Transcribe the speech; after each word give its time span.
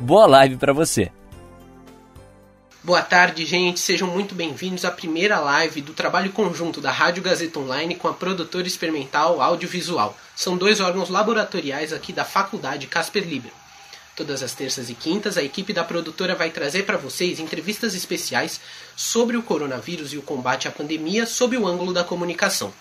Boa 0.00 0.26
live 0.28 0.56
para 0.56 0.72
você. 0.72 1.10
Boa 2.84 3.02
tarde, 3.02 3.44
gente. 3.44 3.80
Sejam 3.80 4.06
muito 4.06 4.32
bem-vindos 4.32 4.84
à 4.84 4.92
primeira 4.92 5.40
live 5.40 5.82
do 5.82 5.92
trabalho 5.92 6.30
conjunto 6.30 6.80
da 6.80 6.92
Rádio 6.92 7.20
Gazeta 7.20 7.58
Online 7.58 7.96
com 7.96 8.06
a 8.06 8.14
produtora 8.14 8.66
experimental 8.66 9.42
audiovisual. 9.42 10.16
São 10.36 10.56
dois 10.56 10.78
órgãos 10.78 11.08
laboratoriais 11.08 11.92
aqui 11.92 12.12
da 12.12 12.24
Faculdade 12.24 12.86
Casper 12.86 13.26
Libero. 13.26 13.54
Todas 14.14 14.40
as 14.40 14.54
terças 14.54 14.88
e 14.88 14.94
quintas, 14.94 15.36
a 15.36 15.42
equipe 15.42 15.72
da 15.72 15.82
produtora 15.82 16.36
vai 16.36 16.50
trazer 16.50 16.84
para 16.84 16.96
vocês 16.96 17.40
entrevistas 17.40 17.92
especiais 17.92 18.60
sobre 18.96 19.36
o 19.36 19.42
coronavírus 19.42 20.12
e 20.12 20.16
o 20.16 20.22
combate 20.22 20.68
à 20.68 20.70
pandemia 20.70 21.26
sob 21.26 21.56
o 21.56 21.66
ângulo 21.66 21.92
da 21.92 22.04
comunicação. 22.04 22.72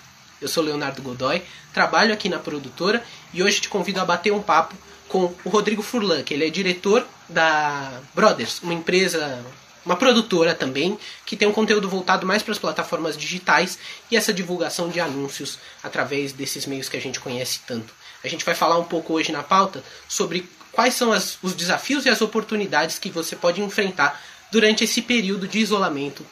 Eu 0.42 0.48
sou 0.48 0.64
Leonardo 0.64 1.02
Godoy, 1.02 1.42
trabalho 1.74 2.14
aqui 2.14 2.30
na 2.30 2.38
produtora 2.38 3.04
e 3.34 3.42
hoje 3.42 3.62
te 3.62 3.70
convido 3.70 4.00
a 4.00 4.06
bater 4.06 4.32
um 4.32 4.42
papo 4.42 4.76
com 5.08 5.34
o 5.44 5.50
Rodrigo 5.50 5.82
Furlan, 5.82 6.22
que 6.22 6.34
ele 6.34 6.46
é 6.46 6.50
diretor 6.50 7.06
da 7.28 8.02
Brothers, 8.14 8.62
uma 8.62 8.74
empresa, 8.74 9.44
uma 9.86 9.96
produtora 9.96 10.54
também, 10.54 10.98
que 11.26 11.36
tem 11.36 11.48
um 11.48 11.54
conteúdo 11.54 11.90
voltado 11.90 12.26
mais 12.26 12.44
para 12.44 12.52
as 12.52 12.60
plataformas 12.60 13.18
digitais 13.18 13.80
e 14.12 14.18
essa 14.18 14.34
divulgação 14.34 14.90
de 14.90 15.00
anúncios 15.00 15.58
através 15.82 16.34
desses 16.34 16.66
meios 16.66 16.90
que 16.90 16.98
a 16.98 17.02
gente 17.02 17.20
conhece 17.20 17.62
tanto. 17.66 17.94
A 18.24 18.28
gente 18.28 18.46
vai 18.46 18.54
falar 18.54 18.78
um 18.78 18.84
pouco 18.84 19.14
hoje 19.14 19.32
na 19.32 19.42
pauta 19.42 19.84
sobre 20.08 20.48
quais 20.72 20.94
são 20.94 21.12
as, 21.12 21.38
os 21.42 21.56
desafios 21.56 22.06
e 22.06 22.10
as 22.10 22.22
oportunidades 22.22 23.00
que 23.00 23.10
você 23.10 23.36
pode 23.36 23.62
enfrentar 23.62 24.22
durante 24.52 24.84
esse 24.84 25.02
período 25.02 25.48
de 25.48 25.60
isolamento 25.60 26.26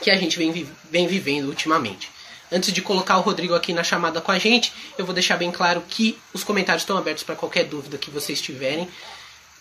que 0.00 0.10
a 0.10 0.16
gente 0.16 0.36
vem, 0.36 0.68
vem 0.90 1.06
vivendo 1.06 1.46
ultimamente. 1.46 2.10
Antes 2.52 2.70
de 2.70 2.82
colocar 2.82 3.16
o 3.16 3.22
Rodrigo 3.22 3.54
aqui 3.54 3.72
na 3.72 3.82
chamada 3.82 4.20
com 4.20 4.30
a 4.30 4.38
gente, 4.38 4.72
eu 4.98 5.06
vou 5.06 5.14
deixar 5.14 5.38
bem 5.38 5.50
claro 5.50 5.82
que 5.88 6.18
os 6.34 6.44
comentários 6.44 6.82
estão 6.82 6.98
abertos 6.98 7.24
para 7.24 7.34
qualquer 7.34 7.64
dúvida 7.64 7.96
que 7.96 8.10
vocês 8.10 8.42
tiverem 8.42 8.86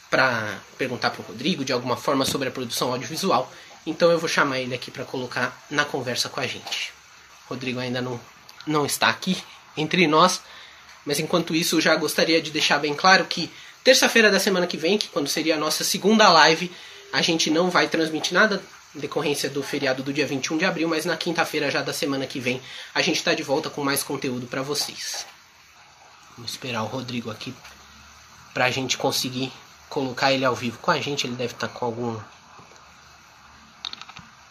para 0.10 0.60
perguntar 0.78 1.10
para 1.12 1.22
o 1.22 1.26
Rodrigo 1.26 1.64
de 1.64 1.72
alguma 1.72 1.96
forma 1.96 2.26
sobre 2.26 2.50
a 2.50 2.52
produção 2.52 2.92
audiovisual. 2.92 3.50
Então 3.86 4.12
eu 4.12 4.20
vou 4.20 4.28
chamar 4.28 4.60
ele 4.60 4.76
aqui 4.76 4.92
para 4.92 5.06
colocar 5.06 5.66
na 5.70 5.86
conversa 5.86 6.28
com 6.28 6.42
a 6.42 6.46
gente. 6.46 6.92
Rodrigo 7.48 7.80
ainda 7.80 8.02
não, 8.02 8.20
não 8.68 8.86
está 8.86 9.08
aqui 9.08 9.42
entre 9.78 10.06
nós, 10.06 10.42
mas 11.06 11.18
enquanto 11.18 11.56
isso 11.56 11.78
eu 11.78 11.82
já 11.82 11.96
gostaria 11.96 12.42
de 12.42 12.52
deixar 12.52 12.78
bem 12.78 12.94
claro 12.94 13.24
que 13.24 13.50
terça-feira 13.86 14.30
da 14.30 14.40
semana 14.40 14.68
que 14.68 14.76
vem, 14.76 14.98
que 14.98 15.08
quando 15.08 15.30
seria 15.30 15.56
a 15.56 15.58
nossa 15.58 15.86
segunda 15.86 16.30
live, 16.30 16.70
a 17.14 17.22
gente 17.22 17.50
não 17.50 17.70
vai 17.70 17.88
transmitir 17.88 18.34
nada 18.34 18.62
decorrência 18.94 19.50
do 19.50 19.64
feriado 19.64 20.04
do 20.04 20.12
dia 20.12 20.26
21 20.26 20.58
de 20.58 20.66
abril, 20.66 20.88
mas 20.88 21.06
na 21.06 21.16
quinta-feira 21.16 21.72
já 21.72 21.82
da 21.82 21.94
semana 21.94 22.28
que 22.28 22.40
vem 22.40 22.62
a 22.94 23.02
gente 23.02 23.18
está 23.18 23.34
de 23.34 23.44
volta 23.44 23.70
com 23.70 23.84
mais 23.84 24.04
conteúdo 24.04 24.48
para 24.48 24.62
vocês. 24.62 25.26
Vamos 26.36 26.52
esperar 26.52 26.84
o 26.84 26.88
Rodrigo 26.88 27.30
aqui 27.30 27.54
para 28.54 28.66
a 28.66 28.72
gente 28.72 28.98
conseguir 28.98 29.52
colocar 29.90 30.32
ele 30.32 30.46
ao 30.46 30.56
vivo 30.56 30.80
com 30.80 30.92
a 30.92 31.00
gente. 31.00 31.28
Ele 31.28 31.36
deve 31.36 31.54
estar 31.54 31.68
tá 31.68 31.74
com 31.74 31.86
algum 31.86 32.18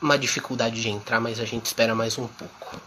uma 0.01 0.19
dificuldade 0.19 0.81
de 0.81 0.89
entrar, 0.89 1.21
mas 1.21 1.39
a 1.39 1.45
gente 1.45 1.67
espera 1.67 1.95
mais 1.95 2.17
um 2.17 2.27
pouco. 2.27 2.81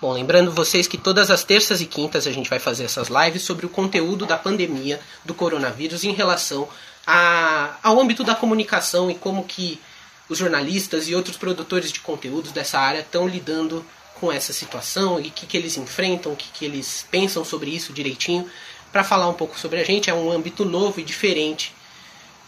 Bom, 0.00 0.12
lembrando 0.12 0.50
vocês 0.52 0.86
que 0.86 0.98
todas 0.98 1.30
as 1.30 1.44
terças 1.44 1.80
e 1.80 1.86
quintas 1.86 2.26
a 2.26 2.32
gente 2.32 2.48
vai 2.48 2.58
fazer 2.58 2.84
essas 2.84 3.08
lives 3.08 3.42
sobre 3.42 3.66
o 3.66 3.68
conteúdo 3.68 4.26
da 4.26 4.36
pandemia 4.36 5.00
do 5.24 5.34
coronavírus 5.34 6.04
em 6.04 6.12
relação 6.12 6.68
a, 7.06 7.76
ao 7.82 8.00
âmbito 8.00 8.24
da 8.24 8.34
comunicação 8.34 9.10
e 9.10 9.14
como 9.14 9.44
que 9.44 9.80
os 10.28 10.38
jornalistas 10.38 11.08
e 11.08 11.14
outros 11.14 11.36
produtores 11.36 11.92
de 11.92 12.00
conteúdos 12.00 12.52
dessa 12.52 12.78
área 12.78 13.00
estão 13.00 13.28
lidando 13.28 13.84
com 14.14 14.32
essa 14.32 14.52
situação 14.52 15.20
e 15.20 15.28
o 15.28 15.30
que, 15.30 15.46
que 15.46 15.56
eles 15.56 15.76
enfrentam, 15.76 16.32
o 16.32 16.36
que, 16.36 16.48
que 16.52 16.64
eles 16.64 17.06
pensam 17.10 17.44
sobre 17.44 17.70
isso 17.70 17.92
direitinho. 17.92 18.48
Para 18.90 19.04
falar 19.04 19.28
um 19.28 19.34
pouco 19.34 19.58
sobre 19.58 19.80
a 19.80 19.84
gente, 19.84 20.08
é 20.08 20.14
um 20.14 20.30
âmbito 20.30 20.64
novo 20.64 21.00
e 21.00 21.04
diferente 21.04 21.74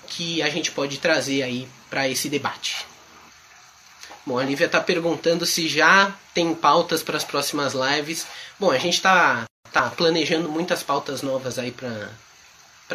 que 0.06 0.40
a 0.42 0.48
gente 0.48 0.70
pode 0.70 0.98
trazer 0.98 1.42
aí 1.42 1.68
para 1.90 2.08
esse 2.08 2.28
debate. 2.28 2.86
Bom, 4.24 4.38
a 4.38 4.44
Lívia 4.44 4.66
está 4.66 4.80
perguntando 4.80 5.44
se 5.44 5.68
já 5.68 6.14
tem 6.32 6.54
pautas 6.54 7.02
para 7.02 7.16
as 7.16 7.24
próximas 7.24 7.74
lives. 7.74 8.26
Bom, 8.58 8.70
a 8.70 8.78
gente 8.78 8.94
está 8.94 9.44
tá 9.72 9.90
planejando 9.90 10.48
muitas 10.48 10.82
pautas 10.82 11.22
novas 11.22 11.58
aí 11.58 11.70
para 11.70 12.10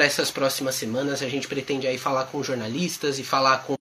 essas 0.06 0.32
próximas 0.32 0.76
semanas. 0.76 1.22
A 1.22 1.30
gente 1.30 1.48
pretende 1.48 1.88
aí 1.88 1.98
falar 1.98 2.26
com 2.26 2.44
jornalistas 2.44 3.20
e 3.20 3.24
falar 3.24 3.60
com 3.60 3.76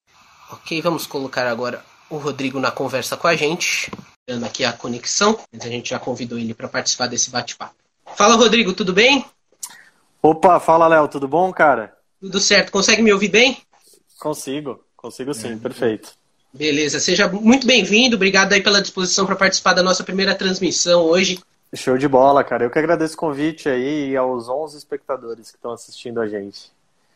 Ok, 0.52 0.82
vamos 0.82 1.06
colocar 1.06 1.46
agora 1.46 1.84
o 2.08 2.16
Rodrigo 2.16 2.58
na 2.58 2.72
conversa 2.72 3.16
com 3.16 3.28
a 3.28 3.36
gente, 3.36 3.90
dando 4.28 4.44
aqui 4.44 4.64
a 4.64 4.72
conexão, 4.72 5.38
mas 5.52 5.64
a 5.64 5.68
gente 5.68 5.90
já 5.90 5.98
convidou 5.98 6.38
ele 6.38 6.54
para 6.54 6.68
participar 6.68 7.06
desse 7.06 7.30
bate-papo. 7.30 7.74
Fala, 8.16 8.34
Rodrigo, 8.34 8.72
tudo 8.72 8.92
bem? 8.92 9.24
Opa, 10.20 10.58
fala, 10.58 10.88
Léo, 10.88 11.06
tudo 11.06 11.28
bom, 11.28 11.52
cara? 11.52 11.96
Tudo 12.20 12.40
certo. 12.40 12.72
Consegue 12.72 13.00
me 13.00 13.12
ouvir 13.12 13.28
bem? 13.28 13.58
Consigo, 14.18 14.84
consigo 14.96 15.32
sim, 15.32 15.52
é. 15.52 15.56
perfeito. 15.56 16.12
Beleza, 16.52 16.98
seja 16.98 17.28
muito 17.28 17.64
bem-vindo, 17.64 18.16
obrigado 18.16 18.52
aí 18.52 18.60
pela 18.60 18.82
disposição 18.82 19.24
para 19.24 19.36
participar 19.36 19.72
da 19.72 19.84
nossa 19.84 20.02
primeira 20.02 20.34
transmissão 20.34 21.04
hoje. 21.04 21.38
Show 21.72 21.96
de 21.96 22.08
bola, 22.08 22.42
cara. 22.42 22.64
Eu 22.64 22.70
que 22.70 22.78
agradeço 22.78 23.14
o 23.14 23.18
convite 23.18 23.68
aí 23.68 24.10
e 24.10 24.16
aos 24.16 24.48
11 24.48 24.76
espectadores 24.76 25.50
que 25.50 25.56
estão 25.56 25.70
assistindo 25.70 26.20
a 26.20 26.26
gente. 26.26 26.72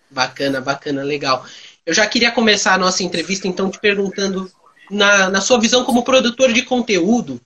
Bacana, 0.08 0.60
bacana, 0.60 1.02
legal. 1.02 1.44
Eu 1.86 1.92
já 1.92 2.06
queria 2.06 2.32
começar 2.32 2.74
a 2.74 2.78
nossa 2.78 3.02
entrevista, 3.02 3.46
então, 3.46 3.70
te 3.70 3.78
perguntando, 3.78 4.50
na, 4.90 5.28
na 5.28 5.40
sua 5.40 5.60
visão 5.60 5.84
como 5.84 6.02
produtor 6.02 6.52
de 6.52 6.62
conteúdo, 6.62 7.40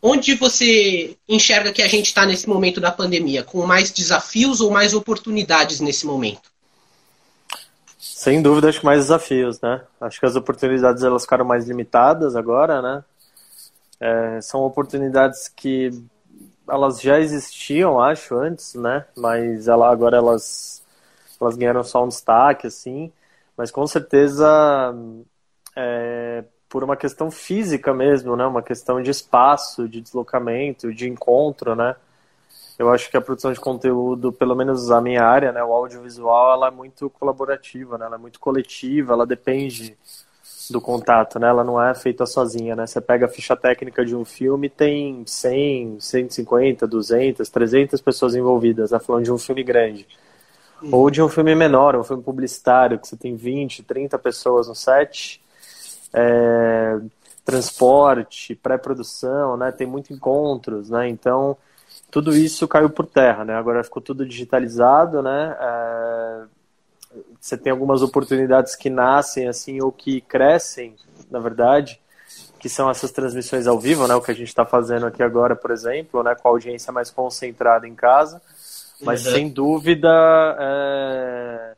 onde 0.00 0.34
você 0.34 1.16
enxerga 1.28 1.72
que 1.72 1.82
a 1.82 1.88
gente 1.88 2.06
está 2.06 2.24
nesse 2.24 2.48
momento 2.48 2.80
da 2.80 2.90
pandemia? 2.90 3.42
Com 3.42 3.66
mais 3.66 3.90
desafios 3.90 4.60
ou 4.60 4.70
mais 4.70 4.94
oportunidades 4.94 5.80
nesse 5.80 6.06
momento? 6.06 6.50
Sem 7.98 8.40
dúvida, 8.40 8.68
acho 8.70 8.80
que 8.80 8.86
mais 8.86 9.00
desafios, 9.00 9.60
né? 9.60 9.82
Acho 10.00 10.18
que 10.18 10.26
as 10.26 10.36
oportunidades 10.36 11.02
elas 11.02 11.22
ficaram 11.22 11.44
mais 11.44 11.66
limitadas 11.66 12.36
agora, 12.36 12.80
né? 12.80 13.04
É, 14.00 14.40
são 14.40 14.60
oportunidades 14.60 15.48
que 15.54 15.90
elas 16.68 17.00
já 17.00 17.20
existiam, 17.20 18.00
acho, 18.00 18.34
antes, 18.34 18.74
né? 18.74 19.04
Mas 19.14 19.68
ela, 19.68 19.90
agora 19.90 20.16
elas, 20.16 20.82
elas 21.38 21.54
ganharam 21.54 21.84
só 21.84 22.02
um 22.02 22.08
destaque, 22.08 22.66
assim 22.66 23.12
mas 23.56 23.70
com 23.70 23.86
certeza 23.86 24.94
é, 25.76 26.44
por 26.68 26.82
uma 26.82 26.96
questão 26.96 27.30
física 27.30 27.94
mesmo, 27.94 28.36
né? 28.36 28.46
Uma 28.46 28.62
questão 28.62 29.02
de 29.02 29.10
espaço, 29.10 29.88
de 29.88 30.00
deslocamento, 30.00 30.92
de 30.92 31.08
encontro, 31.08 31.74
né? 31.74 31.96
Eu 32.78 32.90
acho 32.92 33.08
que 33.10 33.16
a 33.16 33.20
produção 33.20 33.52
de 33.52 33.60
conteúdo, 33.60 34.32
pelo 34.32 34.56
menos 34.56 34.90
a 34.90 35.00
minha 35.00 35.22
área, 35.22 35.52
né, 35.52 35.62
o 35.62 35.72
audiovisual, 35.72 36.54
ela 36.54 36.68
é 36.68 36.70
muito 36.72 37.08
colaborativa, 37.08 37.96
né? 37.96 38.06
Ela 38.06 38.16
é 38.16 38.18
muito 38.18 38.40
coletiva, 38.40 39.12
ela 39.12 39.26
depende 39.26 39.96
do 40.70 40.80
contato, 40.80 41.38
né? 41.38 41.48
Ela 41.48 41.62
não 41.62 41.80
é 41.80 41.94
feita 41.94 42.26
sozinha, 42.26 42.74
né? 42.74 42.86
Você 42.86 43.00
pega 43.00 43.26
a 43.26 43.28
ficha 43.28 43.54
técnica 43.54 44.04
de 44.04 44.16
um 44.16 44.24
filme, 44.24 44.68
tem 44.68 45.24
100, 45.26 46.00
150, 46.00 46.86
200, 46.86 47.48
300 47.48 48.00
pessoas 48.00 48.34
envolvidas, 48.34 48.90
né? 48.90 48.98
Falando 48.98 49.24
de 49.24 49.32
um 49.32 49.38
filme 49.38 49.62
grande. 49.62 50.06
Ou 50.92 51.10
de 51.10 51.22
um 51.22 51.28
filme 51.28 51.54
menor, 51.54 51.96
um 51.96 52.04
filme 52.04 52.22
publicitário, 52.22 52.98
que 52.98 53.08
você 53.08 53.16
tem 53.16 53.36
20, 53.36 53.82
30 53.82 54.18
pessoas 54.18 54.68
no 54.68 54.74
set. 54.74 55.40
É, 56.12 57.00
transporte, 57.44 58.54
pré-produção, 58.54 59.56
né? 59.56 59.70
Tem 59.70 59.86
muitos 59.86 60.10
encontros, 60.10 60.88
né? 60.88 61.08
Então, 61.08 61.56
tudo 62.10 62.34
isso 62.34 62.66
caiu 62.66 62.88
por 62.88 63.06
terra, 63.06 63.44
né? 63.44 63.54
Agora 63.54 63.84
ficou 63.84 64.00
tudo 64.00 64.26
digitalizado, 64.26 65.22
né? 65.22 65.56
É, 65.60 66.42
você 67.40 67.56
tem 67.56 67.70
algumas 67.70 68.02
oportunidades 68.02 68.74
que 68.74 68.88
nascem 68.88 69.46
assim 69.46 69.80
ou 69.82 69.92
que 69.92 70.20
crescem, 70.22 70.96
na 71.30 71.38
verdade, 71.38 72.00
que 72.58 72.68
são 72.68 72.88
essas 72.88 73.12
transmissões 73.12 73.66
ao 73.66 73.78
vivo, 73.78 74.08
né? 74.08 74.14
O 74.14 74.22
que 74.22 74.30
a 74.30 74.34
gente 74.34 74.48
está 74.48 74.64
fazendo 74.64 75.06
aqui 75.06 75.22
agora, 75.22 75.54
por 75.54 75.70
exemplo, 75.70 76.22
né? 76.22 76.34
Com 76.34 76.48
a 76.48 76.50
audiência 76.52 76.92
mais 76.92 77.10
concentrada 77.10 77.86
em 77.86 77.94
casa. 77.94 78.40
Mas 79.04 79.26
uhum. 79.26 79.32
sem 79.32 79.48
dúvida 79.48 80.08
é, 80.58 81.72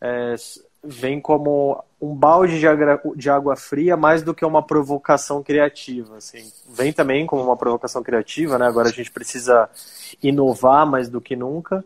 é, 0.00 0.34
vem 0.82 1.20
como 1.20 1.82
um 2.00 2.14
balde 2.14 2.58
de, 2.58 2.66
agra, 2.66 3.00
de, 3.14 3.30
água 3.30 3.56
fria 3.56 3.96
mais 3.96 4.22
do 4.22 4.34
que 4.34 4.44
uma 4.44 4.62
provocação 4.62 5.42
criativa. 5.42 6.16
Assim. 6.16 6.50
Vem 6.68 6.92
também 6.92 7.26
como 7.26 7.42
uma 7.42 7.56
provocação 7.56 8.02
criativa, 8.02 8.58
né? 8.58 8.66
Agora 8.66 8.88
a 8.88 8.92
gente 8.92 9.10
precisa 9.10 9.68
inovar 10.22 10.86
mais 10.86 11.08
do 11.08 11.20
que 11.20 11.34
nunca. 11.34 11.84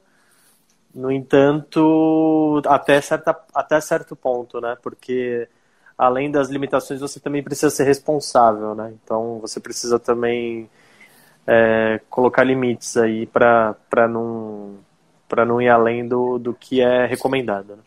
No 0.92 1.10
entanto, 1.10 2.60
até, 2.66 3.00
certa, 3.00 3.38
até 3.54 3.80
certo 3.80 4.16
ponto, 4.16 4.60
né? 4.60 4.76
Porque 4.82 5.48
além 5.96 6.30
das 6.30 6.48
limitações, 6.48 7.00
você 7.00 7.20
também 7.20 7.42
precisa 7.42 7.70
ser 7.70 7.84
responsável, 7.84 8.74
né? 8.74 8.92
Então 9.02 9.38
você 9.38 9.60
precisa 9.60 9.98
também 9.98 10.68
é, 11.46 12.00
colocar 12.08 12.44
limites 12.44 12.96
aí 12.96 13.26
para 13.26 13.76
não 14.08 14.78
para 15.28 15.44
não 15.44 15.62
ir 15.62 15.68
além 15.68 16.06
do, 16.06 16.38
do 16.38 16.52
que 16.52 16.80
é 16.80 17.06
recomendado. 17.06 17.76
Né? 17.76 17.82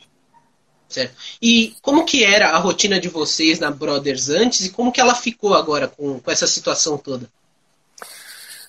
Certo. 0.88 1.14
E 1.42 1.76
como 1.82 2.06
que 2.06 2.24
era 2.24 2.52
a 2.52 2.58
rotina 2.58 3.00
de 3.00 3.10
vocês 3.10 3.60
na 3.60 3.70
Brothers 3.70 4.30
antes 4.30 4.66
e 4.66 4.70
como 4.70 4.94
que 4.94 5.02
ela 5.02 5.14
ficou 5.14 5.54
agora 5.54 5.90
com, 5.90 6.22
com 6.22 6.32
essa 6.32 6.48
situação 6.48 6.98
toda? 6.98 7.30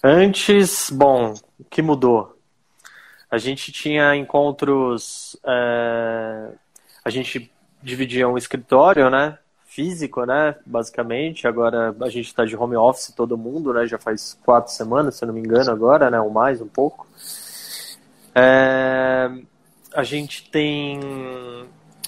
Antes, 0.02 0.90
bom, 0.90 1.34
o 1.58 1.64
que 1.64 1.80
mudou? 1.80 2.36
A 3.30 3.38
gente 3.38 3.70
tinha 3.70 4.14
encontros. 4.16 5.36
É, 5.46 6.48
a 7.04 7.10
gente 7.10 7.50
dividia 7.82 8.28
um 8.28 8.36
escritório, 8.36 9.08
né? 9.08 9.38
Físico, 9.74 10.24
né? 10.24 10.54
Basicamente. 10.64 11.48
Agora 11.48 11.92
a 12.00 12.08
gente 12.08 12.26
está 12.26 12.44
de 12.44 12.56
home 12.56 12.76
office 12.76 13.12
todo 13.12 13.36
mundo, 13.36 13.74
né? 13.74 13.86
Já 13.88 13.98
faz 13.98 14.38
quatro 14.44 14.72
semanas, 14.72 15.16
se 15.16 15.24
eu 15.24 15.26
não 15.26 15.34
me 15.34 15.40
engano, 15.40 15.68
agora, 15.72 16.08
né? 16.10 16.20
Ou 16.20 16.30
mais, 16.30 16.60
um 16.60 16.68
pouco. 16.68 17.08
É, 18.32 19.28
a 19.92 20.04
gente 20.04 20.48
tem 20.48 21.00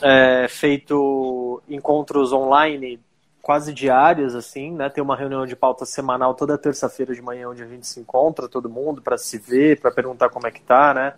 é, 0.00 0.46
feito 0.48 1.60
encontros 1.68 2.32
online 2.32 3.00
quase 3.42 3.72
diários, 3.72 4.36
assim, 4.36 4.70
né? 4.70 4.88
Tem 4.88 5.02
uma 5.02 5.16
reunião 5.16 5.44
de 5.44 5.56
pauta 5.56 5.84
semanal 5.84 6.34
toda 6.34 6.56
terça-feira 6.56 7.14
de 7.14 7.22
manhã 7.22 7.48
onde 7.48 7.64
a 7.64 7.66
gente 7.66 7.88
se 7.88 7.98
encontra, 7.98 8.48
todo 8.48 8.68
mundo, 8.68 9.02
para 9.02 9.18
se 9.18 9.38
ver, 9.38 9.80
para 9.80 9.90
perguntar 9.90 10.28
como 10.28 10.46
é 10.46 10.52
que 10.52 10.62
tá, 10.62 10.94
né? 10.94 11.14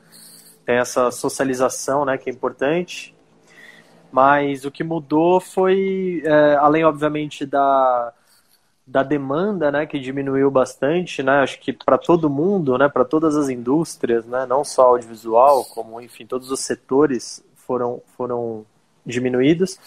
Tem 0.65 0.77
essa 0.77 1.11
socialização, 1.11 2.07
né, 2.07 2.17
que 2.17 2.31
é 2.31 2.33
importante. 2.33 3.15
Mas 4.11 4.65
o 4.65 4.71
que 4.71 4.83
mudou 4.83 5.41
foi, 5.41 6.23
é, 6.25 6.57
além, 6.57 6.85
obviamente, 6.85 7.45
da, 7.45 8.13
da 8.87 9.03
demanda, 9.03 9.71
né, 9.71 9.85
que 9.85 9.99
diminuiu 9.99 10.51
bastante, 10.51 11.23
né, 11.23 11.41
acho 11.43 11.61
que 11.61 11.75
para 11.75 11.99
todo 11.99 12.31
mundo, 12.31 12.79
né, 12.79 12.89
para 12.89 13.05
todas 13.05 13.37
as 13.37 13.51
indústrias, 13.51 14.25
né, 14.25 14.47
não 14.47 14.65
só 14.65 14.87
audiovisual, 14.87 15.65
como, 15.67 16.01
enfim, 16.01 16.27
todos 16.27 16.51
os 16.51 16.61
setores 16.61 17.45
foram, 17.55 18.01
foram 18.17 18.65
diminuídos. 19.05 19.79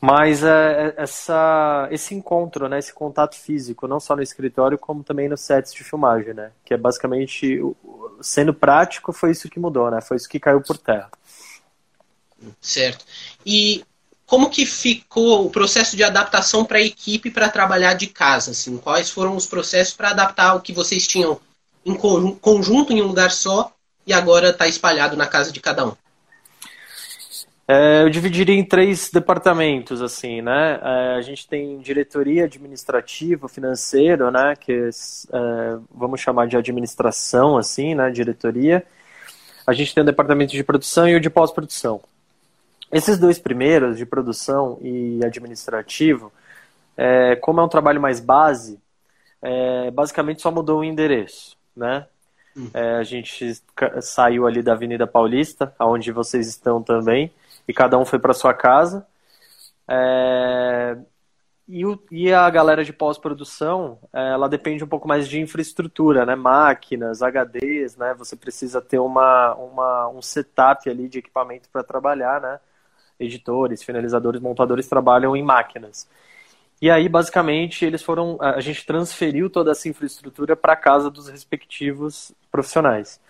Mas 0.00 0.42
é, 0.42 0.94
é, 0.96 1.02
essa, 1.02 1.88
esse 1.90 2.14
encontro, 2.14 2.68
né, 2.68 2.78
esse 2.78 2.92
contato 2.92 3.34
físico, 3.34 3.86
não 3.86 4.00
só 4.00 4.16
no 4.16 4.22
escritório, 4.22 4.78
como 4.78 5.04
também 5.04 5.28
nos 5.28 5.42
sets 5.42 5.74
de 5.74 5.84
filmagem, 5.84 6.32
né, 6.32 6.52
que 6.64 6.72
é 6.72 6.76
basicamente, 6.78 7.60
sendo 8.22 8.54
prático, 8.54 9.12
foi 9.12 9.30
isso 9.32 9.50
que 9.50 9.60
mudou, 9.60 9.90
né, 9.90 10.00
foi 10.00 10.16
isso 10.16 10.28
que 10.28 10.40
caiu 10.40 10.62
por 10.62 10.78
terra. 10.78 11.10
Certo. 12.60 13.04
E 13.44 13.84
como 14.26 14.50
que 14.50 14.66
ficou 14.66 15.46
o 15.46 15.50
processo 15.50 15.96
de 15.96 16.02
adaptação 16.02 16.64
para 16.64 16.78
a 16.78 16.82
equipe 16.82 17.30
para 17.30 17.48
trabalhar 17.48 17.94
de 17.94 18.08
casa? 18.08 18.50
Assim? 18.50 18.76
Quais 18.76 19.08
foram 19.08 19.36
os 19.36 19.46
processos 19.46 19.94
para 19.94 20.10
adaptar 20.10 20.54
o 20.54 20.60
que 20.60 20.72
vocês 20.72 21.06
tinham 21.06 21.40
em 21.84 21.94
conjunto 21.94 22.92
em 22.92 23.00
um 23.00 23.06
lugar 23.06 23.30
só 23.30 23.72
e 24.04 24.12
agora 24.12 24.50
está 24.50 24.66
espalhado 24.66 25.16
na 25.16 25.26
casa 25.26 25.52
de 25.52 25.60
cada 25.60 25.86
um? 25.86 25.92
É, 27.68 28.02
eu 28.02 28.10
dividiria 28.10 28.54
em 28.54 28.64
três 28.64 29.10
departamentos, 29.10 30.00
assim, 30.00 30.40
né? 30.40 30.78
É, 30.80 31.16
a 31.16 31.20
gente 31.20 31.48
tem 31.48 31.80
diretoria 31.80 32.44
administrativa, 32.44 33.48
financeiro, 33.48 34.30
né? 34.30 34.54
Que 34.54 34.72
é, 35.32 35.78
vamos 35.92 36.20
chamar 36.20 36.46
de 36.46 36.56
administração, 36.56 37.56
assim, 37.56 37.94
né? 37.94 38.10
Diretoria. 38.10 38.84
A 39.66 39.72
gente 39.72 39.92
tem 39.92 40.02
o 40.02 40.06
departamento 40.06 40.52
de 40.52 40.62
produção 40.62 41.08
e 41.08 41.16
o 41.16 41.20
de 41.20 41.28
pós-produção. 41.28 42.00
Esses 42.90 43.18
dois 43.18 43.38
primeiros, 43.38 43.96
de 43.96 44.06
produção 44.06 44.78
e 44.80 45.20
administrativo, 45.24 46.32
é, 46.96 47.36
como 47.36 47.60
é 47.60 47.64
um 47.64 47.68
trabalho 47.68 48.00
mais 48.00 48.20
base, 48.20 48.80
é, 49.42 49.90
basicamente 49.90 50.40
só 50.40 50.50
mudou 50.50 50.80
o 50.80 50.84
endereço, 50.84 51.56
né? 51.76 52.06
Hum. 52.56 52.70
É, 52.72 52.96
a 52.96 53.02
gente 53.02 53.60
saiu 54.00 54.46
ali 54.46 54.62
da 54.62 54.72
Avenida 54.72 55.06
Paulista, 55.06 55.74
onde 55.78 56.10
vocês 56.10 56.48
estão 56.48 56.82
também, 56.82 57.30
e 57.68 57.72
cada 57.72 57.98
um 57.98 58.04
foi 58.04 58.18
para 58.18 58.32
sua 58.32 58.54
casa. 58.54 59.06
É, 59.88 60.96
e, 61.68 61.84
o, 61.84 62.00
e, 62.10 62.32
a 62.32 62.48
galera 62.48 62.84
de 62.84 62.92
pós-produção, 62.92 63.98
é, 64.12 64.32
ela 64.32 64.48
depende 64.48 64.82
um 64.84 64.88
pouco 64.88 65.06
mais 65.06 65.28
de 65.28 65.40
infraestrutura, 65.40 66.24
né? 66.24 66.34
Máquinas, 66.34 67.20
HDs, 67.22 67.96
né? 67.96 68.14
Você 68.14 68.36
precisa 68.36 68.80
ter 68.80 68.98
uma, 69.00 69.54
uma, 69.54 70.08
um 70.08 70.22
setup 70.22 70.88
ali 70.88 71.08
de 71.08 71.18
equipamento 71.18 71.68
para 71.70 71.82
trabalhar, 71.82 72.40
né? 72.40 72.58
Editores, 73.18 73.82
finalizadores, 73.82 74.40
montadores 74.40 74.88
trabalham 74.88 75.36
em 75.36 75.42
máquinas. 75.42 76.08
E 76.80 76.90
aí, 76.90 77.08
basicamente, 77.08 77.84
eles 77.84 78.02
foram. 78.02 78.36
A 78.40 78.60
gente 78.60 78.84
transferiu 78.84 79.48
toda 79.48 79.70
essa 79.70 79.88
infraestrutura 79.88 80.54
para 80.54 80.74
a 80.74 80.76
casa 80.76 81.10
dos 81.10 81.28
respectivos 81.28 82.32
profissionais. 82.50 83.20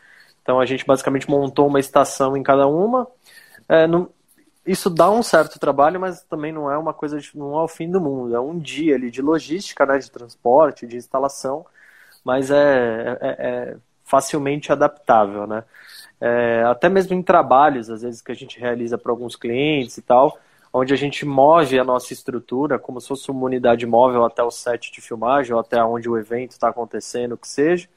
Então, 0.42 0.60
a 0.60 0.66
gente 0.66 0.84
basicamente 0.84 1.28
montou 1.30 1.66
uma 1.66 1.80
estação 1.80 2.36
em 2.36 2.42
cada 2.42 2.66
uma. 2.66 3.06
É, 3.68 3.86
isso 4.66 4.90
dá 4.90 5.10
um 5.10 5.22
certo 5.22 5.60
trabalho, 5.60 6.00
mas 6.00 6.22
também 6.22 6.52
não 6.52 6.70
é 6.70 6.76
uma 6.76 6.92
coisa, 6.92 7.20
de, 7.20 7.30
não 7.36 7.56
é 7.58 7.62
o 7.62 7.68
fim 7.68 7.88
do 7.90 8.00
mundo. 8.00 8.34
É 8.34 8.40
um 8.40 8.58
dia 8.58 8.96
ali 8.96 9.10
de 9.10 9.22
logística, 9.22 9.86
né, 9.86 9.98
de 9.98 10.10
transporte, 10.10 10.86
de 10.86 10.96
instalação, 10.96 11.64
mas 12.24 12.50
é, 12.50 13.18
é, 13.20 13.28
é 13.38 13.76
facilmente 14.04 14.72
adaptável, 14.72 15.46
né? 15.46 15.64
É, 16.20 16.62
até 16.66 16.88
mesmo 16.88 17.14
em 17.14 17.22
trabalhos, 17.22 17.90
às 17.90 18.02
vezes 18.02 18.22
que 18.22 18.32
a 18.32 18.34
gente 18.34 18.58
realiza 18.58 18.96
para 18.98 19.12
alguns 19.12 19.36
clientes 19.36 19.98
e 19.98 20.02
tal, 20.02 20.38
onde 20.72 20.92
a 20.92 20.96
gente 20.96 21.24
move 21.26 21.78
a 21.78 21.84
nossa 21.84 22.12
estrutura 22.12 22.78
como 22.78 23.00
se 23.00 23.08
fosse 23.08 23.30
uma 23.30 23.44
unidade 23.44 23.86
móvel 23.86 24.24
até 24.24 24.42
o 24.42 24.50
set 24.50 24.92
de 24.92 25.00
filmagem 25.00 25.52
ou 25.54 25.60
até 25.60 25.82
onde 25.82 26.08
o 26.08 26.18
evento 26.18 26.52
está 26.52 26.68
acontecendo, 26.68 27.32
o 27.32 27.38
que 27.38 27.48
seja, 27.48 27.88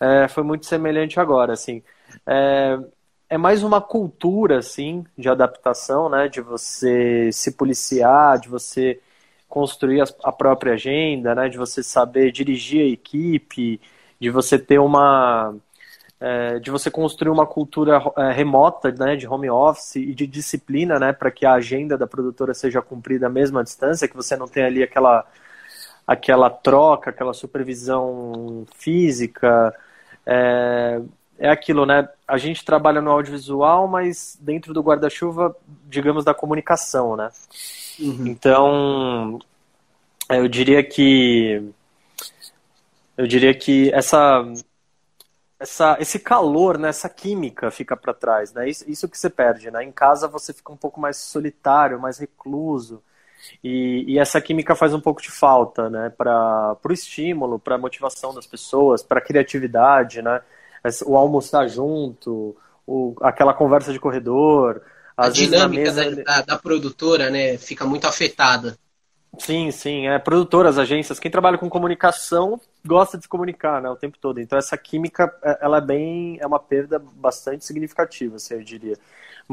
é, 0.00 0.28
foi 0.28 0.42
muito 0.42 0.66
semelhante 0.66 1.18
agora, 1.20 1.52
assim. 1.52 1.82
É, 2.26 2.78
é 3.30 3.38
mais 3.38 3.62
uma 3.62 3.80
cultura, 3.80 4.58
assim, 4.58 5.04
de 5.16 5.28
adaptação, 5.28 6.08
né? 6.08 6.28
De 6.28 6.40
você 6.40 7.30
se 7.32 7.52
policiar, 7.52 8.38
de 8.38 8.48
você 8.48 9.00
construir 9.48 10.02
a 10.24 10.32
própria 10.32 10.74
agenda, 10.74 11.34
né? 11.34 11.48
De 11.48 11.58
você 11.58 11.82
saber 11.82 12.32
dirigir 12.32 12.82
a 12.82 12.88
equipe, 12.92 13.80
de 14.20 14.30
você 14.30 14.58
ter 14.58 14.78
uma... 14.78 15.54
É, 16.20 16.58
de 16.58 16.70
você 16.70 16.90
construir 16.90 17.30
uma 17.30 17.46
cultura 17.46 18.02
é, 18.16 18.32
remota, 18.32 18.90
né? 18.90 19.14
De 19.14 19.26
home 19.26 19.48
office 19.48 19.96
e 19.96 20.14
de 20.14 20.26
disciplina, 20.26 20.98
né? 20.98 21.12
Para 21.12 21.30
que 21.30 21.46
a 21.46 21.52
agenda 21.52 21.96
da 21.96 22.06
produtora 22.06 22.52
seja 22.54 22.82
cumprida 22.82 23.26
à 23.26 23.30
mesma 23.30 23.62
distância, 23.62 24.08
que 24.08 24.16
você 24.16 24.36
não 24.36 24.48
tenha 24.48 24.66
ali 24.66 24.82
aquela 24.82 25.24
aquela 26.06 26.48
troca, 26.48 27.10
aquela 27.10 27.34
supervisão 27.34 28.66
física, 28.74 29.74
é, 30.24 31.02
é 31.38 31.48
aquilo, 31.50 31.86
né? 31.86 32.08
A 32.26 32.36
gente 32.36 32.64
trabalha 32.64 33.00
no 33.00 33.10
audiovisual, 33.10 33.86
mas 33.86 34.36
dentro 34.40 34.74
do 34.74 34.82
guarda-chuva, 34.82 35.54
digamos, 35.86 36.24
da 36.24 36.34
comunicação, 36.34 37.14
né? 37.14 37.30
Uhum. 38.00 38.26
Então, 38.26 39.38
eu 40.30 40.48
diria 40.48 40.82
que 40.82 41.62
eu 43.16 43.26
diria 43.26 43.54
que 43.54 43.90
essa 43.92 44.44
essa, 45.60 45.96
esse 46.00 46.18
calor, 46.18 46.78
né, 46.78 46.88
essa 46.88 47.08
química 47.08 47.70
fica 47.70 47.96
para 47.96 48.14
trás, 48.14 48.52
né? 48.52 48.68
Isso, 48.68 48.84
isso 48.88 49.08
que 49.08 49.18
você 49.18 49.28
perde, 49.28 49.70
né? 49.70 49.82
Em 49.82 49.92
casa 49.92 50.28
você 50.28 50.52
fica 50.52 50.72
um 50.72 50.76
pouco 50.76 51.00
mais 51.00 51.16
solitário, 51.16 52.00
mais 52.00 52.18
recluso. 52.18 53.02
E, 53.62 54.04
e 54.06 54.18
essa 54.18 54.40
química 54.40 54.74
faz 54.74 54.94
um 54.94 55.00
pouco 55.00 55.20
de 55.22 55.30
falta, 55.30 55.90
né? 55.90 56.10
Para 56.10 56.76
o 56.82 56.92
estímulo, 56.92 57.58
para 57.58 57.74
a 57.74 57.78
motivação 57.78 58.32
das 58.34 58.46
pessoas, 58.46 59.02
para 59.02 59.18
a 59.18 59.22
criatividade, 59.22 60.22
né? 60.22 60.40
o 61.04 61.16
almoçar 61.16 61.68
junto, 61.68 62.56
o, 62.86 63.14
aquela 63.20 63.52
conversa 63.52 63.92
de 63.92 64.00
corredor. 64.00 64.82
A 65.16 65.28
dinâmica 65.28 65.92
mesa... 65.92 66.16
da, 66.16 66.22
da, 66.22 66.42
da, 66.42 66.58
produtora, 66.58 67.28
né, 67.28 67.58
fica 67.58 67.84
muito 67.84 68.06
afetada. 68.06 68.78
Sim, 69.38 69.70
sim, 69.70 70.08
é 70.08 70.18
produtoras, 70.18 70.78
agências, 70.78 71.18
quem 71.20 71.30
trabalha 71.30 71.56
com 71.56 71.70
comunicação 71.70 72.60
gosta 72.84 73.16
de 73.16 73.24
se 73.24 73.28
comunicar, 73.28 73.80
né, 73.80 73.88
o 73.88 73.96
tempo 73.96 74.18
todo. 74.20 74.40
Então 74.40 74.58
essa 74.58 74.76
química, 74.76 75.32
é, 75.42 75.58
ela 75.62 75.78
é 75.78 75.80
bem, 75.80 76.38
é 76.40 76.46
uma 76.46 76.58
perda 76.58 76.98
bastante 76.98 77.64
significativa, 77.64 78.36
assim, 78.36 78.54
eu 78.54 78.62
diria. 78.62 78.98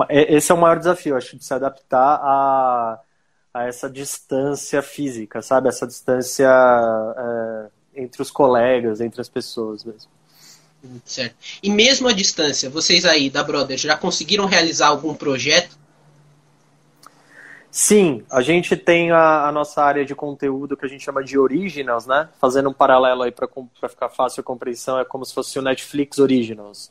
Esse 0.09 0.51
é 0.51 0.55
o 0.55 0.57
maior 0.57 0.77
desafio, 0.77 1.15
acho, 1.15 1.37
de 1.37 1.45
se 1.45 1.53
adaptar 1.53 2.19
a, 2.21 2.99
a 3.53 3.63
essa 3.63 3.89
distância 3.89 4.81
física, 4.81 5.41
sabe, 5.41 5.69
essa 5.69 5.87
distância 5.87 6.49
é, 7.17 8.01
entre 8.01 8.21
os 8.21 8.31
colegas, 8.31 8.99
entre 8.99 9.21
as 9.21 9.29
pessoas 9.29 9.83
mesmo. 9.83 10.09
Certo. 11.03 11.35
E 11.63 11.69
mesmo 11.69 12.07
à 12.07 12.11
distância, 12.11 12.69
vocês 12.69 13.05
aí 13.05 13.29
da 13.29 13.43
Brothers 13.43 13.81
já 13.81 13.95
conseguiram 13.95 14.45
realizar 14.45 14.87
algum 14.87 15.13
projeto? 15.13 15.77
Sim, 17.77 18.23
a 18.31 18.41
gente 18.41 18.77
tem 18.77 19.11
a, 19.11 19.49
a, 19.49 19.51
nossa 19.51 19.83
área 19.83 20.05
de 20.05 20.15
conteúdo 20.15 20.77
que 20.77 20.85
a 20.85 20.87
gente 20.87 21.03
chama 21.03 21.21
de 21.21 21.37
Originals, 21.37 22.07
né? 22.07 22.29
Fazendo 22.39 22.69
um 22.69 22.73
paralelo 22.73 23.23
aí 23.23 23.33
para 23.33 23.49
ficar 23.89 24.07
fácil 24.07 24.39
a 24.39 24.43
compreensão, 24.45 24.97
é 24.97 25.03
como 25.03 25.25
se 25.25 25.33
fosse 25.33 25.59
o 25.59 25.61
Netflix 25.61 26.17
Originals. 26.17 26.89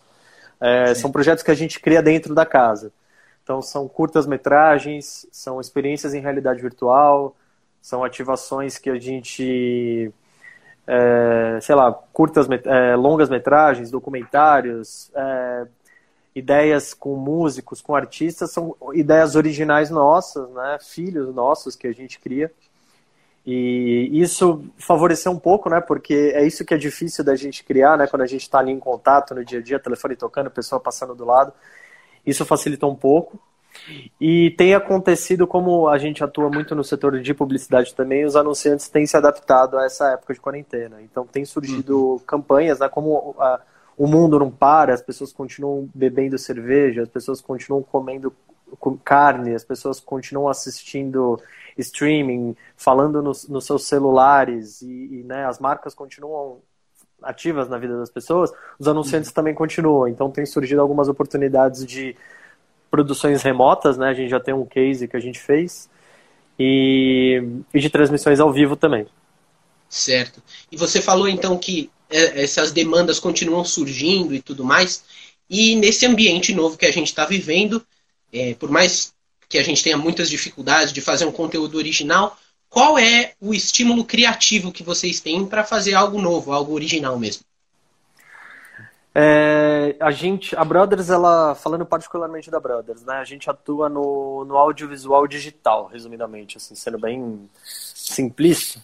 É, 0.60 0.94
são 0.94 1.10
projetos 1.10 1.42
que 1.42 1.50
a 1.50 1.54
gente 1.54 1.80
cria 1.80 2.02
dentro 2.02 2.34
da 2.34 2.44
casa. 2.44 2.92
Então, 3.42 3.62
são 3.62 3.88
curtas-metragens, 3.88 5.26
são 5.32 5.58
experiências 5.58 6.12
em 6.12 6.20
realidade 6.20 6.60
virtual, 6.60 7.34
são 7.80 8.04
ativações 8.04 8.76
que 8.76 8.90
a 8.90 8.98
gente, 8.98 10.12
é, 10.86 11.60
sei 11.62 11.74
lá, 11.76 11.94
curtas, 12.12 12.46
é, 12.66 12.94
longas 12.94 13.30
metragens, 13.30 13.90
documentários, 13.90 15.10
é, 15.14 15.66
ideias 16.34 16.92
com 16.92 17.16
músicos, 17.16 17.80
com 17.80 17.94
artistas, 17.94 18.52
são 18.52 18.76
ideias 18.92 19.36
originais 19.36 19.90
nossas, 19.90 20.48
né, 20.50 20.78
filhos 20.80 21.34
nossos 21.34 21.76
que 21.76 21.86
a 21.86 21.92
gente 21.92 22.18
cria. 22.18 22.50
E 23.46 24.08
isso 24.12 24.64
favoreceu 24.78 25.30
um 25.30 25.38
pouco, 25.38 25.68
né? 25.68 25.78
Porque 25.78 26.32
é 26.34 26.46
isso 26.46 26.64
que 26.64 26.72
é 26.72 26.78
difícil 26.78 27.22
da 27.22 27.36
gente 27.36 27.62
criar, 27.62 27.98
né? 27.98 28.06
Quando 28.06 28.22
a 28.22 28.26
gente 28.26 28.40
está 28.40 28.58
ali 28.58 28.72
em 28.72 28.80
contato 28.80 29.34
no 29.34 29.44
dia 29.44 29.58
a 29.58 29.62
dia, 29.62 29.78
telefone 29.78 30.16
tocando, 30.16 30.50
pessoa 30.50 30.80
passando 30.80 31.14
do 31.14 31.26
lado. 31.26 31.52
Isso 32.24 32.46
facilitou 32.46 32.90
um 32.90 32.94
pouco. 32.94 33.38
E 34.18 34.52
tem 34.52 34.74
acontecido, 34.74 35.46
como 35.46 35.88
a 35.88 35.98
gente 35.98 36.24
atua 36.24 36.48
muito 36.48 36.74
no 36.74 36.82
setor 36.82 37.20
de 37.20 37.34
publicidade 37.34 37.94
também, 37.94 38.24
os 38.24 38.34
anunciantes 38.34 38.88
têm 38.88 39.04
se 39.04 39.16
adaptado 39.16 39.76
a 39.76 39.84
essa 39.84 40.12
época 40.12 40.32
de 40.32 40.40
quarentena. 40.40 41.02
Então 41.02 41.26
tem 41.26 41.44
surgido 41.44 42.12
uhum. 42.12 42.18
campanhas, 42.20 42.78
né? 42.78 42.88
Como 42.88 43.34
a, 43.38 43.60
o 43.96 44.06
mundo 44.06 44.38
não 44.38 44.50
para, 44.50 44.92
as 44.92 45.02
pessoas 45.02 45.32
continuam 45.32 45.88
bebendo 45.94 46.38
cerveja, 46.38 47.02
as 47.02 47.08
pessoas 47.08 47.40
continuam 47.40 47.82
comendo 47.82 48.34
carne, 49.04 49.54
as 49.54 49.64
pessoas 49.64 50.00
continuam 50.00 50.48
assistindo 50.48 51.40
streaming, 51.78 52.56
falando 52.76 53.22
nos, 53.22 53.48
nos 53.48 53.64
seus 53.64 53.84
celulares 53.86 54.82
e, 54.82 54.86
e 54.86 55.22
né, 55.24 55.46
as 55.46 55.58
marcas 55.58 55.94
continuam 55.94 56.60
ativas 57.22 57.68
na 57.68 57.78
vida 57.78 57.98
das 57.98 58.10
pessoas, 58.10 58.52
os 58.78 58.86
anunciantes 58.86 59.30
uhum. 59.30 59.34
também 59.34 59.54
continuam. 59.54 60.08
Então 60.08 60.30
tem 60.30 60.44
surgido 60.44 60.80
algumas 60.80 61.08
oportunidades 61.08 61.84
de 61.86 62.16
produções 62.90 63.42
remotas, 63.42 63.96
né? 63.96 64.08
A 64.08 64.14
gente 64.14 64.30
já 64.30 64.38
tem 64.38 64.54
um 64.54 64.64
case 64.64 65.08
que 65.08 65.16
a 65.16 65.20
gente 65.20 65.40
fez 65.40 65.88
e, 66.58 67.42
e 67.72 67.80
de 67.80 67.90
transmissões 67.90 68.40
ao 68.40 68.52
vivo 68.52 68.76
também. 68.76 69.06
Certo. 69.88 70.42
E 70.70 70.76
você 70.76 71.00
falou 71.00 71.28
então 71.28 71.56
que 71.56 71.90
essas 72.14 72.70
demandas 72.70 73.18
continuam 73.18 73.64
surgindo 73.64 74.34
e 74.34 74.40
tudo 74.40 74.64
mais. 74.64 75.04
E 75.48 75.76
nesse 75.76 76.06
ambiente 76.06 76.54
novo 76.54 76.76
que 76.76 76.86
a 76.86 76.92
gente 76.92 77.08
está 77.08 77.24
vivendo, 77.24 77.84
é, 78.32 78.54
por 78.54 78.70
mais 78.70 79.12
que 79.48 79.58
a 79.58 79.62
gente 79.62 79.82
tenha 79.82 79.96
muitas 79.96 80.30
dificuldades 80.30 80.92
de 80.92 81.00
fazer 81.00 81.26
um 81.26 81.32
conteúdo 81.32 81.76
original, 81.76 82.36
qual 82.68 82.98
é 82.98 83.34
o 83.40 83.54
estímulo 83.54 84.04
criativo 84.04 84.72
que 84.72 84.82
vocês 84.82 85.20
têm 85.20 85.46
para 85.46 85.62
fazer 85.62 85.94
algo 85.94 86.20
novo, 86.20 86.52
algo 86.52 86.72
original 86.72 87.18
mesmo? 87.18 87.44
É, 89.14 89.94
a 90.00 90.10
gente, 90.10 90.56
a 90.56 90.64
Brothers, 90.64 91.08
ela, 91.08 91.54
falando 91.54 91.86
particularmente 91.86 92.50
da 92.50 92.58
Brothers, 92.58 93.04
né, 93.04 93.14
a 93.14 93.24
gente 93.24 93.48
atua 93.48 93.88
no, 93.88 94.44
no 94.44 94.56
audiovisual 94.56 95.28
digital, 95.28 95.86
resumidamente, 95.86 96.56
assim, 96.56 96.74
sendo 96.74 96.98
bem 96.98 97.48
simplista. 97.62 98.80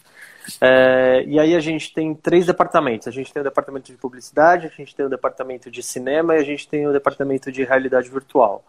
É, 0.59 1.23
e 1.27 1.39
aí 1.39 1.55
a 1.55 1.59
gente 1.59 1.93
tem 1.93 2.13
três 2.13 2.45
departamentos. 2.45 3.07
A 3.07 3.11
gente 3.11 3.31
tem 3.31 3.41
o 3.41 3.43
departamento 3.43 3.91
de 3.91 3.97
publicidade, 3.97 4.67
a 4.67 4.69
gente 4.69 4.95
tem 4.95 5.05
o 5.05 5.09
departamento 5.09 5.69
de 5.69 5.83
cinema 5.83 6.35
e 6.35 6.39
a 6.39 6.43
gente 6.43 6.67
tem 6.67 6.87
o 6.87 6.91
departamento 6.91 7.51
de 7.51 7.63
realidade 7.63 8.09
virtual. 8.09 8.63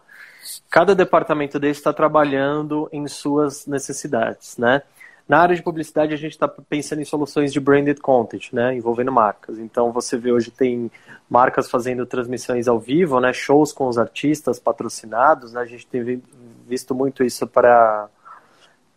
Cada 0.69 0.93
departamento 0.93 1.59
desse 1.59 1.79
está 1.79 1.93
trabalhando 1.93 2.89
em 2.91 3.07
suas 3.07 3.65
necessidades, 3.65 4.57
né? 4.57 4.81
Na 5.27 5.39
área 5.39 5.55
de 5.55 5.63
publicidade, 5.63 6.13
a 6.13 6.17
gente 6.17 6.33
está 6.33 6.47
pensando 6.47 7.01
em 7.01 7.05
soluções 7.05 7.53
de 7.53 7.59
branded 7.59 7.99
content, 8.01 8.51
né, 8.51 8.75
envolvendo 8.75 9.09
marcas. 9.09 9.57
Então, 9.57 9.89
você 9.89 10.17
vê 10.17 10.33
hoje 10.33 10.51
tem 10.51 10.91
marcas 11.29 11.69
fazendo 11.69 12.05
transmissões 12.05 12.67
ao 12.67 12.77
vivo, 12.77 13.21
né, 13.21 13.31
shows 13.31 13.71
com 13.71 13.87
os 13.87 13.97
artistas 13.97 14.59
patrocinados. 14.59 15.53
Né, 15.53 15.61
a 15.61 15.65
gente 15.65 15.87
tem 15.87 16.21
visto 16.67 16.93
muito 16.93 17.23
isso 17.23 17.47
para 17.47 18.09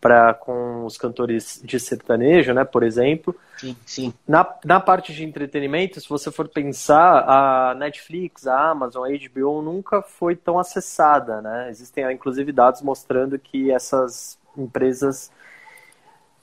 para 0.07 0.35
com 0.35 0.85
os 0.85 0.97
cantores 0.97 1.61
de 1.65 1.81
sertanejo, 1.81 2.55
né, 2.55 2.65
por 2.65 2.85
exemplo. 2.85 3.35
Sim, 3.57 3.77
sim. 3.85 4.15
Na, 4.27 4.47
na 4.65 4.79
parte 4.79 5.13
de 5.13 5.25
entretenimento, 5.25 6.01
se 6.01 6.09
você 6.09 6.31
for 6.31 6.49
pensar, 6.49 7.25
a 7.29 7.75
Netflix, 7.75 8.47
a 8.47 8.71
Amazon, 8.71 9.05
a 9.05 9.09
HBO 9.09 9.63
nunca 9.63 10.03
foi 10.03 10.37
tão 10.37 10.61
acessada, 10.61 11.43
né? 11.43 11.69
Existem 11.71 12.09
inclusive 12.13 12.53
dados 12.53 12.83
mostrando 12.83 13.37
que 13.37 13.73
essas 13.73 14.39
empresas 14.57 15.33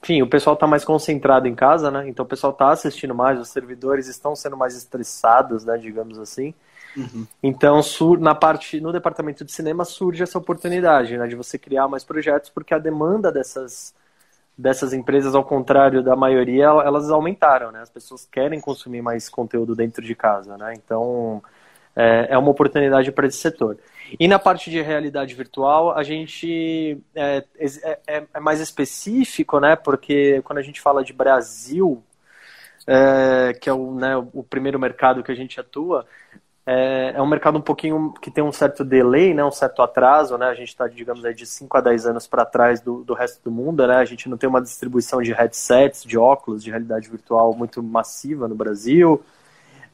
enfim, 0.02 0.20
o 0.20 0.26
pessoal 0.26 0.52
está 0.52 0.66
mais 0.66 0.84
concentrado 0.84 1.48
em 1.48 1.54
casa, 1.54 1.90
né? 1.90 2.06
Então 2.06 2.26
o 2.26 2.28
pessoal 2.28 2.52
está 2.52 2.70
assistindo 2.70 3.14
mais, 3.14 3.40
os 3.40 3.48
servidores 3.48 4.06
estão 4.06 4.36
sendo 4.36 4.54
mais 4.58 4.76
estressados, 4.76 5.64
né? 5.64 5.78
Digamos 5.78 6.18
assim. 6.18 6.52
Uhum. 6.96 7.26
Então, 7.42 7.80
na 8.20 8.34
parte, 8.34 8.80
no 8.80 8.92
departamento 8.92 9.44
de 9.44 9.52
cinema 9.52 9.84
surge 9.84 10.22
essa 10.22 10.38
oportunidade, 10.38 11.16
né? 11.16 11.26
De 11.26 11.34
você 11.34 11.58
criar 11.58 11.88
mais 11.88 12.04
projetos, 12.04 12.50
porque 12.50 12.74
a 12.74 12.78
demanda 12.78 13.32
dessas 13.32 13.94
dessas 14.56 14.92
empresas, 14.92 15.34
ao 15.34 15.44
contrário 15.44 16.00
da 16.00 16.14
maioria, 16.14 16.66
elas 16.66 17.10
aumentaram, 17.10 17.72
né? 17.72 17.80
As 17.80 17.90
pessoas 17.90 18.24
querem 18.24 18.60
consumir 18.60 19.02
mais 19.02 19.28
conteúdo 19.28 19.74
dentro 19.74 20.04
de 20.04 20.14
casa, 20.14 20.56
né? 20.56 20.74
Então 20.76 21.42
é, 21.96 22.28
é 22.30 22.38
uma 22.38 22.50
oportunidade 22.50 23.10
para 23.12 23.26
esse 23.26 23.38
setor. 23.38 23.76
E 24.18 24.28
na 24.28 24.38
parte 24.38 24.70
de 24.70 24.80
realidade 24.80 25.34
virtual, 25.34 25.96
a 25.96 26.02
gente 26.02 26.98
é, 27.14 27.44
é, 27.58 27.98
é, 28.06 28.24
é 28.32 28.40
mais 28.40 28.60
específico, 28.60 29.58
né? 29.58 29.76
Porque 29.76 30.40
quando 30.42 30.58
a 30.58 30.62
gente 30.62 30.80
fala 30.80 31.02
de 31.02 31.12
Brasil, 31.12 32.02
é, 32.86 33.54
que 33.54 33.68
é 33.68 33.72
o, 33.72 33.94
né, 33.94 34.16
o 34.16 34.42
primeiro 34.42 34.78
mercado 34.78 35.22
que 35.22 35.32
a 35.32 35.34
gente 35.34 35.58
atua, 35.58 36.06
é, 36.66 37.12
é, 37.14 37.22
um 37.22 37.26
mercado 37.26 37.58
um 37.58 37.60
pouquinho 37.60 38.12
que 38.22 38.30
tem 38.30 38.42
um 38.42 38.52
certo 38.52 38.84
delay, 38.84 39.34
né, 39.34 39.44
um 39.44 39.50
certo 39.50 39.82
atraso, 39.82 40.38
né, 40.38 40.46
a 40.46 40.54
gente 40.54 40.68
está, 40.68 40.88
digamos, 40.88 41.24
aí 41.24 41.34
de 41.34 41.44
5 41.44 41.76
a 41.76 41.80
10 41.80 42.06
anos 42.06 42.26
para 42.26 42.44
trás 42.44 42.80
do, 42.80 43.04
do 43.04 43.12
resto 43.12 43.42
do 43.44 43.50
mundo, 43.50 43.86
né, 43.86 43.96
a 43.96 44.04
gente 44.04 44.28
não 44.28 44.38
tem 44.38 44.48
uma 44.48 44.62
distribuição 44.62 45.20
de 45.20 45.32
headsets, 45.32 46.02
de 46.02 46.16
óculos, 46.16 46.64
de 46.64 46.70
realidade 46.70 47.08
virtual 47.08 47.54
muito 47.54 47.82
massiva 47.82 48.48
no 48.48 48.54
Brasil, 48.54 49.22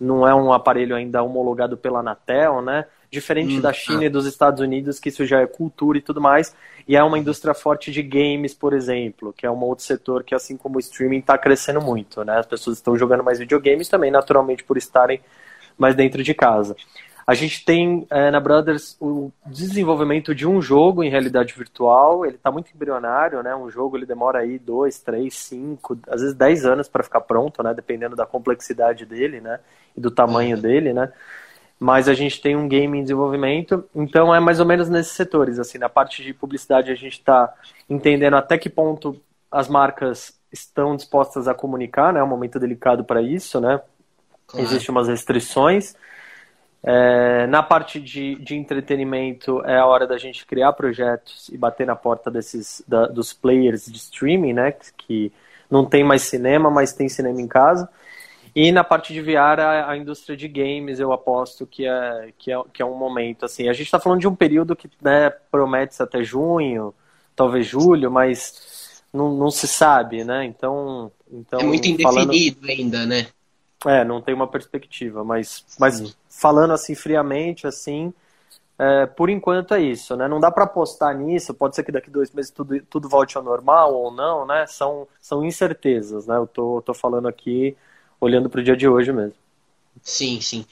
não 0.00 0.26
é 0.26 0.34
um 0.34 0.52
aparelho 0.52 0.94
ainda 0.94 1.22
homologado 1.22 1.76
pela 1.76 1.98
Anatel, 2.00 2.62
né, 2.62 2.86
diferente 3.10 3.56
hum, 3.56 3.60
da 3.60 3.72
China 3.72 4.02
ah. 4.02 4.04
e 4.04 4.08
dos 4.08 4.24
Estados 4.24 4.60
Unidos, 4.60 5.00
que 5.00 5.08
isso 5.08 5.26
já 5.26 5.40
é 5.40 5.46
cultura 5.46 5.98
e 5.98 6.00
tudo 6.00 6.20
mais, 6.20 6.54
e 6.86 6.96
é 6.96 7.02
uma 7.02 7.18
indústria 7.18 7.52
forte 7.52 7.90
de 7.90 8.00
games, 8.00 8.54
por 8.54 8.72
exemplo, 8.72 9.32
que 9.36 9.44
é 9.44 9.50
um 9.50 9.60
outro 9.64 9.84
setor 9.84 10.22
que, 10.22 10.36
assim 10.36 10.56
como 10.56 10.76
o 10.76 10.80
streaming, 10.80 11.18
está 11.18 11.36
crescendo 11.36 11.80
muito, 11.80 12.24
né? 12.24 12.38
As 12.38 12.46
pessoas 12.46 12.78
estão 12.78 12.96
jogando 12.96 13.22
mais 13.22 13.38
videogames 13.38 13.88
também, 13.88 14.10
naturalmente, 14.10 14.64
por 14.64 14.76
estarem 14.76 15.20
mais 15.78 15.94
dentro 15.94 16.22
de 16.22 16.34
casa. 16.34 16.76
A 17.26 17.34
gente 17.34 17.64
tem 17.64 18.06
é, 18.10 18.30
na 18.30 18.40
Brothers 18.40 18.96
o 19.00 19.30
desenvolvimento 19.46 20.34
de 20.34 20.48
um 20.48 20.60
jogo 20.60 21.04
em 21.04 21.10
realidade 21.10 21.54
virtual. 21.54 22.26
Ele 22.26 22.34
está 22.34 22.50
muito 22.50 22.72
embrionário, 22.74 23.40
né? 23.42 23.54
Um 23.54 23.70
jogo 23.70 23.96
ele 23.96 24.04
demora 24.04 24.40
aí 24.40 24.58
dois, 24.58 24.98
três, 24.98 25.34
cinco, 25.34 25.96
às 26.08 26.22
vezes 26.22 26.34
dez 26.34 26.64
anos 26.64 26.88
para 26.88 27.04
ficar 27.04 27.20
pronto, 27.20 27.62
né? 27.62 27.72
Dependendo 27.72 28.16
da 28.16 28.26
complexidade 28.26 29.06
dele, 29.06 29.40
né? 29.40 29.60
E 29.96 30.00
do 30.00 30.10
tamanho 30.10 30.60
dele, 30.60 30.92
né? 30.92 31.12
mas 31.80 32.08
a 32.08 32.14
gente 32.14 32.42
tem 32.42 32.54
um 32.54 32.68
game 32.68 32.98
em 32.98 33.02
desenvolvimento, 33.02 33.88
então 33.94 34.34
é 34.34 34.38
mais 34.38 34.60
ou 34.60 34.66
menos 34.66 34.90
nesses 34.90 35.12
setores, 35.12 35.58
assim, 35.58 35.78
na 35.78 35.88
parte 35.88 36.22
de 36.22 36.34
publicidade 36.34 36.92
a 36.92 36.94
gente 36.94 37.14
está 37.14 37.54
entendendo 37.88 38.36
até 38.36 38.58
que 38.58 38.68
ponto 38.68 39.18
as 39.50 39.66
marcas 39.66 40.38
estão 40.52 40.94
dispostas 40.94 41.48
a 41.48 41.54
comunicar, 41.54 42.12
né, 42.12 42.20
é 42.20 42.22
um 42.22 42.28
momento 42.28 42.60
delicado 42.60 43.02
para 43.02 43.22
isso, 43.22 43.58
né, 43.62 43.80
claro. 44.50 44.66
existem 44.66 44.90
umas 44.90 45.08
restrições, 45.08 45.94
é, 46.82 47.46
na 47.46 47.62
parte 47.62 48.00
de, 48.00 48.36
de 48.36 48.56
entretenimento 48.56 49.62
é 49.66 49.78
a 49.78 49.86
hora 49.86 50.06
da 50.06 50.16
gente 50.16 50.46
criar 50.46 50.72
projetos 50.72 51.48
e 51.50 51.58
bater 51.58 51.86
na 51.86 51.94
porta 51.94 52.30
desses 52.30 52.82
da, 52.88 53.06
dos 53.06 53.32
players 53.34 53.84
de 53.84 53.98
streaming, 53.98 54.54
né, 54.54 54.74
que 54.96 55.30
não 55.70 55.84
tem 55.84 56.02
mais 56.02 56.22
cinema, 56.22 56.70
mas 56.70 56.92
tem 56.92 57.08
cinema 57.08 57.40
em 57.40 57.46
casa, 57.46 57.88
e 58.54 58.72
na 58.72 58.82
parte 58.82 59.12
de 59.12 59.20
VR, 59.20 59.60
a, 59.60 59.90
a, 59.90 59.96
indústria 59.96 60.36
de 60.36 60.48
games, 60.48 60.98
eu 60.98 61.12
aposto 61.12 61.66
que 61.66 61.86
é, 61.86 62.32
que 62.36 62.52
é, 62.52 62.60
que 62.72 62.82
é 62.82 62.84
um 62.84 62.96
momento. 62.96 63.44
assim 63.44 63.68
A 63.68 63.72
gente 63.72 63.86
está 63.86 64.00
falando 64.00 64.20
de 64.20 64.28
um 64.28 64.34
período 64.34 64.74
que 64.74 64.90
né, 65.00 65.30
promete 65.50 66.02
até 66.02 66.24
junho, 66.24 66.92
talvez 67.36 67.66
julho, 67.66 68.10
mas 68.10 69.02
não, 69.12 69.32
não 69.34 69.50
se 69.50 69.68
sabe, 69.68 70.24
né? 70.24 70.44
Então, 70.44 71.12
então. 71.30 71.60
É 71.60 71.64
muito 71.64 71.86
indefinido 71.86 72.58
falando... 72.60 72.68
ainda, 72.68 73.06
né? 73.06 73.28
É, 73.86 74.04
não 74.04 74.20
tem 74.20 74.34
uma 74.34 74.46
perspectiva, 74.46 75.24
mas, 75.24 75.64
mas 75.78 76.16
falando 76.28 76.72
assim 76.72 76.94
friamente, 76.94 77.66
assim, 77.66 78.12
é, 78.78 79.06
por 79.06 79.30
enquanto 79.30 79.74
é 79.74 79.80
isso, 79.80 80.16
né? 80.16 80.28
Não 80.28 80.40
dá 80.40 80.50
para 80.50 80.64
apostar 80.64 81.16
nisso, 81.16 81.54
pode 81.54 81.74
ser 81.74 81.82
que 81.82 81.92
daqui 81.92 82.10
dois 82.10 82.30
meses 82.30 82.50
tudo, 82.50 82.80
tudo 82.88 83.08
volte 83.08 83.36
ao 83.36 83.42
normal 83.42 83.94
ou 83.94 84.10
não, 84.10 84.46
né? 84.46 84.66
São, 84.66 85.06
são 85.20 85.44
incertezas, 85.44 86.26
né? 86.26 86.36
Eu 86.36 86.46
tô, 86.46 86.82
tô 86.82 86.92
falando 86.92 87.28
aqui 87.28 87.76
olhando 88.20 88.50
para 88.50 88.60
o 88.60 88.64
dia 88.64 88.76
de 88.76 88.86
hoje 88.86 89.12
mesmo. 89.12 89.34
Sim, 90.02 90.40
sim. 90.40 90.64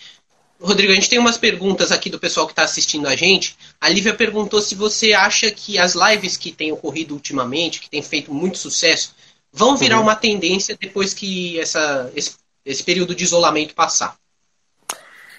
Rodrigo, 0.61 0.91
a 0.91 0.95
gente 0.95 1.09
tem 1.09 1.19
umas 1.19 1.39
perguntas 1.39 1.93
aqui 1.93 2.11
do 2.11 2.19
pessoal 2.19 2.47
que 2.47 2.53
está 2.53 2.65
assistindo 2.65 3.07
a 3.07 3.15
gente. 3.15 3.57
A 3.81 3.89
Lívia 3.89 4.15
perguntou 4.15 4.61
se 4.61 4.75
você 4.75 5.13
acha 5.13 5.51
que 5.51 5.79
as 5.79 5.95
lives 5.95 6.37
que 6.37 6.51
têm 6.51 6.73
ocorrido 6.73 7.15
ultimamente, 7.15 7.81
que 7.81 7.89
têm 7.89 8.03
feito 8.03 8.35
muito 8.35 8.59
sucesso, 8.59 9.15
vão 9.53 9.77
virar 9.77 9.97
uhum. 9.97 10.03
uma 10.05 10.17
tendência 10.17 10.77
depois 10.79 11.15
que 11.15 11.61
essa, 11.61 12.11
esse, 12.15 12.37
esse 12.69 12.85
período 12.85 13.15
de 13.15 13.25
isolamento 13.25 13.75
passar. 13.75 14.17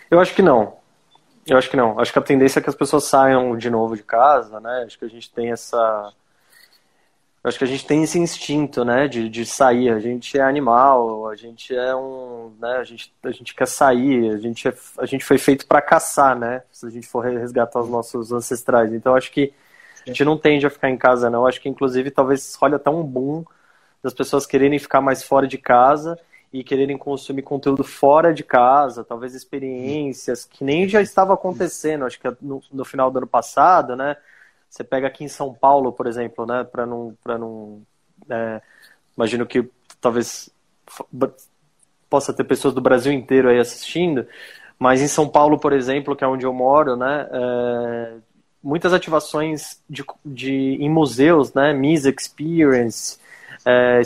Eu 0.10 0.20
acho 0.20 0.34
que 0.34 0.42
não. 0.42 0.78
Eu 1.46 1.58
acho 1.58 1.70
que 1.70 1.78
não. 1.78 2.00
Acho 2.00 2.12
que 2.12 2.20
a 2.20 2.24
tendência 2.24 2.60
é 2.60 2.62
que 2.62 2.70
as 2.70 2.76
pessoas 2.76 3.04
saiam 3.04 3.56
de 3.56 3.70
novo 3.70 3.96
de 3.96 4.04
casa, 4.04 4.60
né? 4.60 4.84
Acho 4.86 4.98
que 4.98 5.06
a 5.06 5.10
gente 5.10 5.32
tem 5.32 5.52
essa. 5.52 6.12
Acho 7.44 7.58
que 7.58 7.64
a 7.64 7.68
gente 7.68 7.86
tem 7.86 8.04
esse 8.04 8.20
instinto, 8.20 8.84
né, 8.84 9.08
de, 9.08 9.30
de 9.30 9.46
sair. 9.46 9.90
A 9.90 10.00
gente 10.00 10.38
é 10.38 10.42
animal, 10.42 11.30
a 11.30 11.36
gente 11.36 11.74
é 11.74 11.96
um, 11.96 12.54
né, 12.60 12.76
a 12.76 12.84
gente, 12.84 13.14
a 13.24 13.32
gente 13.32 13.56
quer 13.56 13.66
sair, 13.66 14.32
a 14.32 14.38
gente, 14.38 14.68
é, 14.68 14.74
a 14.98 15.06
gente 15.06 15.24
foi 15.24 15.38
feito 15.38 15.66
para 15.66 15.82
caçar, 15.82 16.38
né? 16.38 16.64
Se 16.72 16.86
a 16.86 16.90
gente 16.90 17.08
for 17.08 17.24
resgatar 17.24 17.80
os 17.80 17.90
nossos 17.90 18.34
ancestrais. 18.34 18.92
Então 18.92 19.16
acho 19.16 19.32
que 19.32 19.54
a 20.06 20.10
gente 20.10 20.26
não 20.26 20.38
tende 20.38 20.66
a 20.66 20.70
ficar 20.70 20.90
em 20.90 20.98
casa, 20.98 21.30
não. 21.30 21.46
Acho 21.46 21.62
que 21.62 21.70
inclusive 21.70 22.12
talvez 22.12 22.58
olha 22.60 22.76
até 22.76 22.90
um 22.90 23.04
boom 23.04 23.46
das 24.04 24.14
pessoas 24.14 24.46
quererem 24.46 24.80
ficar 24.80 25.00
mais 25.00 25.24
fora 25.24 25.48
de 25.48 25.58
casa 25.58 26.20
e 26.52 26.64
quererem 26.64 26.98
consumir 26.98 27.44
conteúdo 27.44 27.84
fora 27.84 28.34
de 28.34 28.44
casa, 28.44 29.04
talvez 29.04 29.36
experiências 29.36 30.46
que 30.46 30.64
nem 30.64 30.88
já 30.88 31.02
estava 31.02 31.34
acontecendo, 31.34 32.06
acho 32.06 32.20
que 32.20 32.28
no, 32.42 32.62
no 32.72 32.84
final 32.84 33.12
do 33.12 33.20
ano 33.20 33.28
passado, 33.28 33.96
né? 33.96 34.18
Você 34.70 34.84
pega 34.84 35.08
aqui 35.08 35.24
em 35.24 35.28
São 35.28 35.54
Paulo, 35.54 35.92
por 35.92 36.08
exemplo, 36.08 36.46
né? 36.46 36.64
Para 36.64 36.86
não, 36.86 37.16
para 37.24 37.38
não, 37.38 37.82
é, 38.30 38.62
imagino 39.16 39.46
que 39.46 39.70
talvez 40.02 40.50
possa 42.10 42.34
ter 42.34 42.44
pessoas 42.44 42.74
do 42.74 42.82
Brasil 42.82 43.12
inteiro 43.12 43.50
aí 43.50 43.60
assistindo, 43.60 44.26
mas 44.78 45.02
em 45.02 45.08
São 45.08 45.28
Paulo, 45.28 45.60
por 45.60 45.74
exemplo, 45.74 46.16
que 46.16 46.24
é 46.24 46.28
onde 46.28 46.46
eu 46.46 46.54
moro, 46.54 46.96
né? 46.96 47.28
É, 47.32 48.14
muitas 48.64 48.94
ativações 48.94 49.82
de, 49.90 50.04
de, 50.26 50.78
em 50.80 50.90
museus, 50.90 51.54
né? 51.54 51.74
Miss 51.74 52.06
Experience, 52.06 53.20
é, 53.66 54.02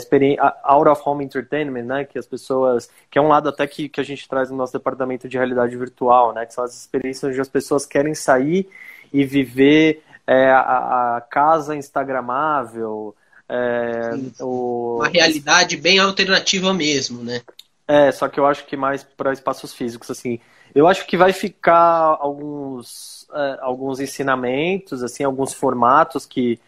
out 0.64 0.88
of 0.88 1.02
home 1.04 1.24
entertainment, 1.24 1.84
né, 1.84 2.04
que 2.04 2.18
as 2.18 2.26
pessoas, 2.26 2.88
que 3.10 3.18
é 3.18 3.22
um 3.22 3.28
lado 3.28 3.48
até 3.48 3.66
que, 3.66 3.88
que 3.88 4.00
a 4.00 4.04
gente 4.04 4.28
traz 4.28 4.50
no 4.50 4.56
nosso 4.56 4.72
departamento 4.72 5.28
de 5.28 5.36
realidade 5.36 5.76
virtual, 5.76 6.32
né, 6.32 6.46
que 6.46 6.54
são 6.54 6.64
as 6.64 6.74
experiências 6.74 7.30
onde 7.30 7.40
as 7.40 7.48
pessoas 7.48 7.86
querem 7.86 8.14
sair 8.14 8.68
e 9.12 9.24
viver 9.24 10.02
é, 10.26 10.50
a, 10.50 11.16
a, 11.16 11.20
casa 11.20 11.76
instagramável, 11.76 13.14
é, 13.48 14.10
o... 14.40 14.96
uma 14.96 15.08
realidade 15.08 15.76
bem 15.76 15.98
alternativa 15.98 16.72
mesmo, 16.72 17.22
né? 17.22 17.40
É, 17.86 18.10
só 18.10 18.28
que 18.28 18.40
eu 18.40 18.46
acho 18.46 18.64
que 18.66 18.76
mais 18.76 19.04
para 19.04 19.32
espaços 19.32 19.74
físicos, 19.74 20.10
assim. 20.10 20.40
Eu 20.74 20.88
acho 20.88 21.06
que 21.06 21.16
vai 21.16 21.32
ficar 21.32 22.16
alguns, 22.18 23.26
é, 23.32 23.58
alguns 23.60 24.00
ensinamentos, 24.00 25.02
assim, 25.02 25.22
alguns 25.22 25.52
formatos 25.52 26.24
que 26.24 26.58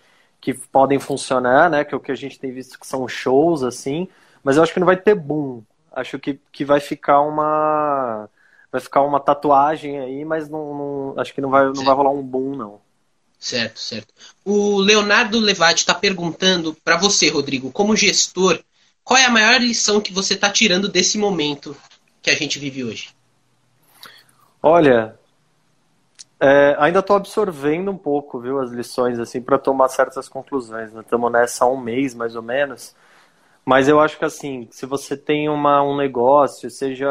que 0.46 0.54
podem 0.54 1.00
funcionar, 1.00 1.68
né? 1.68 1.84
Que 1.84 1.92
é 1.92 1.96
o 1.96 2.00
que 2.00 2.12
a 2.12 2.14
gente 2.14 2.38
tem 2.38 2.52
visto 2.52 2.78
que 2.78 2.86
são 2.86 3.08
shows, 3.08 3.64
assim. 3.64 4.06
Mas 4.44 4.56
eu 4.56 4.62
acho 4.62 4.72
que 4.72 4.78
não 4.78 4.86
vai 4.86 4.96
ter 4.96 5.16
boom. 5.16 5.60
Acho 5.90 6.20
que, 6.20 6.38
que 6.52 6.64
vai 6.64 6.78
ficar 6.78 7.20
uma. 7.20 8.28
Vai 8.70 8.80
ficar 8.80 9.02
uma 9.02 9.18
tatuagem 9.18 9.98
aí, 9.98 10.24
mas 10.24 10.48
não, 10.48 10.72
não 10.72 11.20
acho 11.20 11.34
que 11.34 11.40
não 11.40 11.50
vai, 11.50 11.64
não 11.64 11.84
vai 11.84 11.92
rolar 11.92 12.12
um 12.12 12.22
boom, 12.22 12.54
não. 12.54 12.80
Certo, 13.40 13.80
certo. 13.80 14.14
O 14.44 14.78
Leonardo 14.78 15.40
Levati 15.40 15.80
está 15.80 15.94
perguntando 15.94 16.76
para 16.84 16.96
você, 16.96 17.28
Rodrigo, 17.28 17.72
como 17.72 17.96
gestor, 17.96 18.60
qual 19.02 19.18
é 19.18 19.24
a 19.24 19.30
maior 19.30 19.60
lição 19.60 20.00
que 20.00 20.12
você 20.12 20.34
está 20.34 20.48
tirando 20.48 20.88
desse 20.88 21.18
momento 21.18 21.76
que 22.22 22.30
a 22.30 22.36
gente 22.36 22.60
vive 22.60 22.84
hoje? 22.84 23.08
Olha, 24.62 25.18
é, 26.38 26.76
ainda 26.78 26.98
estou 26.98 27.16
absorvendo 27.16 27.90
um 27.90 27.96
pouco, 27.96 28.38
viu, 28.38 28.60
as 28.60 28.70
lições, 28.70 29.18
assim, 29.18 29.40
para 29.40 29.58
tomar 29.58 29.88
certas 29.88 30.28
conclusões. 30.28 30.94
Estamos 30.94 31.32
né? 31.32 31.40
nessa 31.40 31.64
há 31.64 31.68
um 31.68 31.80
mês, 31.80 32.14
mais 32.14 32.36
ou 32.36 32.42
menos. 32.42 32.94
Mas 33.64 33.88
eu 33.88 33.98
acho 34.00 34.18
que, 34.18 34.24
assim, 34.24 34.68
se 34.70 34.86
você 34.86 35.16
tem 35.16 35.48
uma, 35.48 35.82
um 35.82 35.96
negócio, 35.96 36.70
seja 36.70 37.08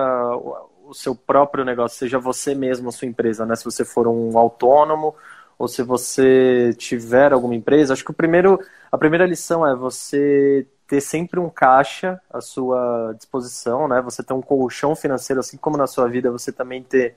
o 0.85 0.93
seu 0.93 1.15
próprio 1.15 1.65
negócio, 1.65 1.97
seja 1.97 2.19
você 2.19 2.53
mesmo, 2.53 2.89
a 2.89 2.91
sua 2.91 3.07
empresa, 3.07 3.45
né? 3.45 3.55
Se 3.55 3.65
você 3.65 3.83
for 3.83 4.07
um 4.07 4.37
autônomo 4.37 5.15
ou 5.57 5.67
se 5.67 5.81
você 5.81 6.73
tiver 6.77 7.33
alguma 7.33 7.55
empresa, 7.55 7.93
acho 7.93 8.05
que 8.05 8.11
o 8.11 8.13
primeiro, 8.13 8.59
a 8.91 8.97
primeira 8.97 9.25
lição 9.25 9.65
é 9.65 9.75
você 9.75 10.67
ter 10.87 11.01
sempre 11.01 11.39
um 11.39 11.49
caixa 11.49 12.21
à 12.29 12.41
sua 12.41 13.13
disposição, 13.17 13.87
né? 13.87 14.01
Você 14.01 14.23
ter 14.23 14.33
um 14.33 14.41
colchão 14.41 14.95
financeiro, 14.95 15.39
assim 15.39 15.57
como 15.57 15.77
na 15.77 15.87
sua 15.87 16.07
vida, 16.07 16.31
você 16.31 16.51
também 16.51 16.83
ter 16.83 17.15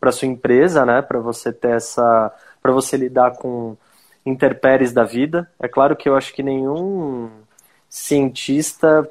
para 0.00 0.12
sua 0.12 0.28
empresa, 0.28 0.84
né? 0.84 1.02
Para 1.02 1.18
você 1.18 1.52
ter 1.52 1.76
essa, 1.76 2.32
para 2.62 2.72
você 2.72 2.96
lidar 2.96 3.32
com 3.32 3.76
interpéries 4.24 4.92
da 4.92 5.04
vida. 5.04 5.50
É 5.58 5.68
claro 5.68 5.96
que 5.96 6.08
eu 6.08 6.16
acho 6.16 6.34
que 6.34 6.42
nenhum 6.42 7.30
cientista 7.88 9.08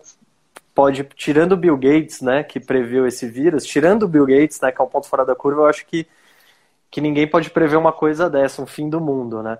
pode, 0.75 1.05
tirando 1.15 1.53
o 1.53 1.57
Bill 1.57 1.77
Gates, 1.77 2.21
né, 2.21 2.43
que 2.43 2.59
previu 2.59 3.07
esse 3.07 3.25
vírus, 3.25 3.63
tirando 3.63 4.03
o 4.03 4.07
Bill 4.09 4.25
Gates, 4.25 4.59
né, 4.59 4.73
que 4.73 4.81
é 4.81 4.83
um 4.83 4.89
ponto 4.89 5.07
fora 5.07 5.25
da 5.25 5.33
curva, 5.33 5.61
eu 5.61 5.67
acho 5.67 5.85
que 5.85 6.05
que 6.91 7.01
ninguém 7.01 7.27
pode 7.27 7.49
prever 7.49 7.75
uma 7.75 7.91
coisa 7.91 8.29
dessa, 8.29 8.61
um 8.61 8.65
fim 8.65 8.89
do 8.89 9.01
mundo, 9.01 9.43
né? 9.43 9.57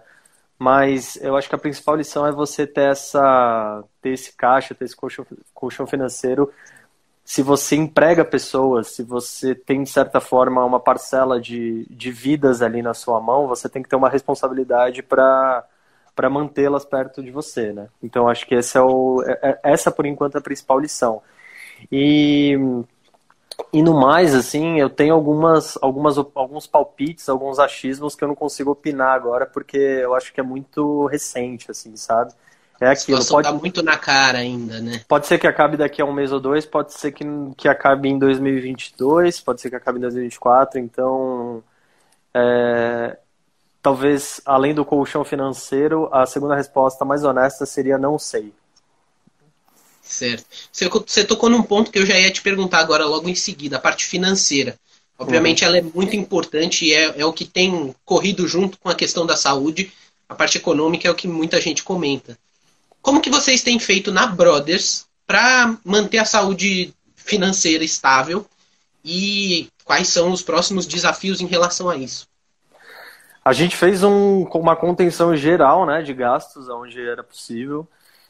Mas 0.58 1.18
eu 1.18 1.36
acho 1.36 1.50
que 1.50 1.56
a 1.56 1.58
principal 1.58 1.98
lição 1.98 2.26
é 2.26 2.32
você 2.32 2.66
ter 2.66 2.92
essa 2.92 3.84
ter 4.02 4.12
esse 4.12 4.32
caixa, 4.38 4.74
ter 4.74 4.86
esse 4.86 4.96
colchão, 4.96 5.26
colchão 5.54 5.86
financeiro 5.86 6.50
se 7.26 7.42
você 7.42 7.76
emprega 7.76 8.24
pessoas, 8.24 8.90
se 8.90 9.04
você 9.04 9.56
tem, 9.56 9.82
de 9.84 9.90
certa 9.90 10.22
forma, 10.22 10.64
uma 10.64 10.80
parcela 10.80 11.42
de, 11.42 11.86
de 11.90 12.12
vidas 12.12 12.62
ali 12.62 12.84
na 12.84 12.94
sua 12.94 13.20
mão, 13.20 13.48
você 13.48 13.68
tem 13.68 13.82
que 13.82 13.90
ter 13.90 13.96
uma 13.96 14.10
responsabilidade 14.10 15.04
para 15.04 15.66
para 16.16 16.30
mantê-las 16.30 16.86
perto 16.86 17.22
de 17.22 17.30
você, 17.30 17.74
né? 17.74 17.90
Então 18.02 18.30
acho 18.30 18.46
que 18.48 18.56
esse 18.56 18.78
é 18.78 18.82
o, 18.82 19.22
é, 19.26 19.40
é, 19.44 19.60
essa 19.64 19.92
por 19.92 20.06
enquanto 20.06 20.36
é 20.36 20.38
a 20.40 20.42
principal 20.42 20.80
lição. 20.80 21.22
E 21.92 22.58
e 23.72 23.82
no 23.84 23.94
mais, 24.00 24.34
assim, 24.36 24.80
eu 24.80 24.90
tenho 24.90 25.14
algumas, 25.14 25.78
algumas, 25.82 26.18
alguns 26.18 26.68
palpites, 26.68 27.28
alguns 27.30 27.60
achismos 27.60 28.16
que 28.16 28.24
eu 28.24 28.28
não 28.28 28.36
consigo 28.36 28.72
opinar 28.72 29.14
agora, 29.16 29.46
porque 29.46 29.78
eu 29.78 30.14
acho 30.14 30.34
que 30.34 30.40
é 30.40 30.44
muito 30.44 31.06
recente, 31.08 31.72
assim, 31.72 31.96
sabe? 31.96 32.34
É 32.86 32.90
aquilo. 32.90 33.20
A 33.20 33.26
pode 33.26 33.48
tá 33.48 33.54
muito 33.54 33.82
na 33.82 33.98
cara 33.98 34.38
ainda, 34.38 34.80
né? 34.80 35.02
Pode 35.08 35.26
ser 35.26 35.40
que 35.40 35.48
acabe 35.48 35.76
daqui 35.76 36.04
a 36.04 36.06
um 36.06 36.14
mês 36.14 36.32
ou 36.32 36.40
dois, 36.40 36.68
pode 36.68 36.94
ser 36.94 37.12
que, 37.12 37.26
que 37.58 37.68
acabe 37.68 38.10
em 38.10 38.20
2022, 38.20 39.42
pode 39.42 39.60
ser 39.60 39.72
que 39.72 39.76
acabe 39.76 39.98
em 39.98 40.02
2024. 40.02 40.80
Então, 40.80 41.64
é, 42.32 43.18
talvez 43.82 44.40
além 44.46 44.76
do 44.76 44.86
colchão 44.86 45.26
financeiro, 45.26 46.08
a 46.12 46.28
segunda 46.28 46.56
resposta 46.56 47.04
mais 47.04 47.24
honesta 47.24 47.66
seria 47.66 47.98
não 47.98 48.20
sei. 48.20 48.54
Certo. 50.04 50.46
Você, 50.72 50.88
você 50.88 51.24
tocou 51.24 51.50
num 51.50 51.64
ponto 51.64 51.90
que 51.90 51.98
eu 51.98 52.06
já 52.06 52.20
ia 52.20 52.32
te 52.32 52.44
perguntar 52.44 52.82
agora, 52.82 53.08
logo 53.08 53.28
em 53.28 53.34
seguida, 53.34 53.78
a 53.78 53.82
parte 53.82 54.06
financeira. 54.06 54.78
Obviamente, 55.18 55.64
uhum. 55.64 55.70
ela 55.70 55.78
é 55.80 55.82
muito 55.82 56.16
importante 56.16 56.86
e 56.86 56.94
é, 56.94 57.22
é 57.22 57.26
o 57.26 57.34
que 57.34 57.46
tem 57.46 57.96
corrido 58.06 58.48
junto 58.48 58.78
com 58.78 58.90
a 58.90 58.96
questão 58.96 59.26
da 59.26 59.36
saúde. 59.36 59.92
A 60.30 60.36
parte 60.36 60.60
econômica 60.60 61.08
é 61.08 61.12
o 61.12 61.16
que 61.16 61.28
muita 61.28 61.60
gente 61.60 61.84
comenta. 61.84 62.38
Como 63.06 63.22
que 63.22 63.30
vocês 63.30 63.62
têm 63.62 63.78
feito 63.78 64.12
na 64.12 64.26
Brothers 64.26 65.06
para 65.28 65.78
manter 65.86 66.18
a 66.18 66.26
saúde 66.26 66.92
financeira 67.16 67.84
estável 67.84 68.44
e 69.04 69.70
quais 69.84 70.08
são 70.08 70.32
os 70.32 70.42
próximos 70.42 70.88
desafios 70.88 71.40
em 71.40 71.46
relação 71.46 71.88
a 71.88 71.96
isso? 71.96 72.28
A 73.46 73.54
gente 73.54 73.78
fez 73.78 74.04
um, 74.04 74.46
uma 74.46 74.76
contenção 74.76 75.38
geral 75.38 75.86
né, 75.86 76.02
de 76.02 76.16
gastos 76.16 76.68
onde 76.68 77.00
era 77.00 77.24
possível. 77.24 77.88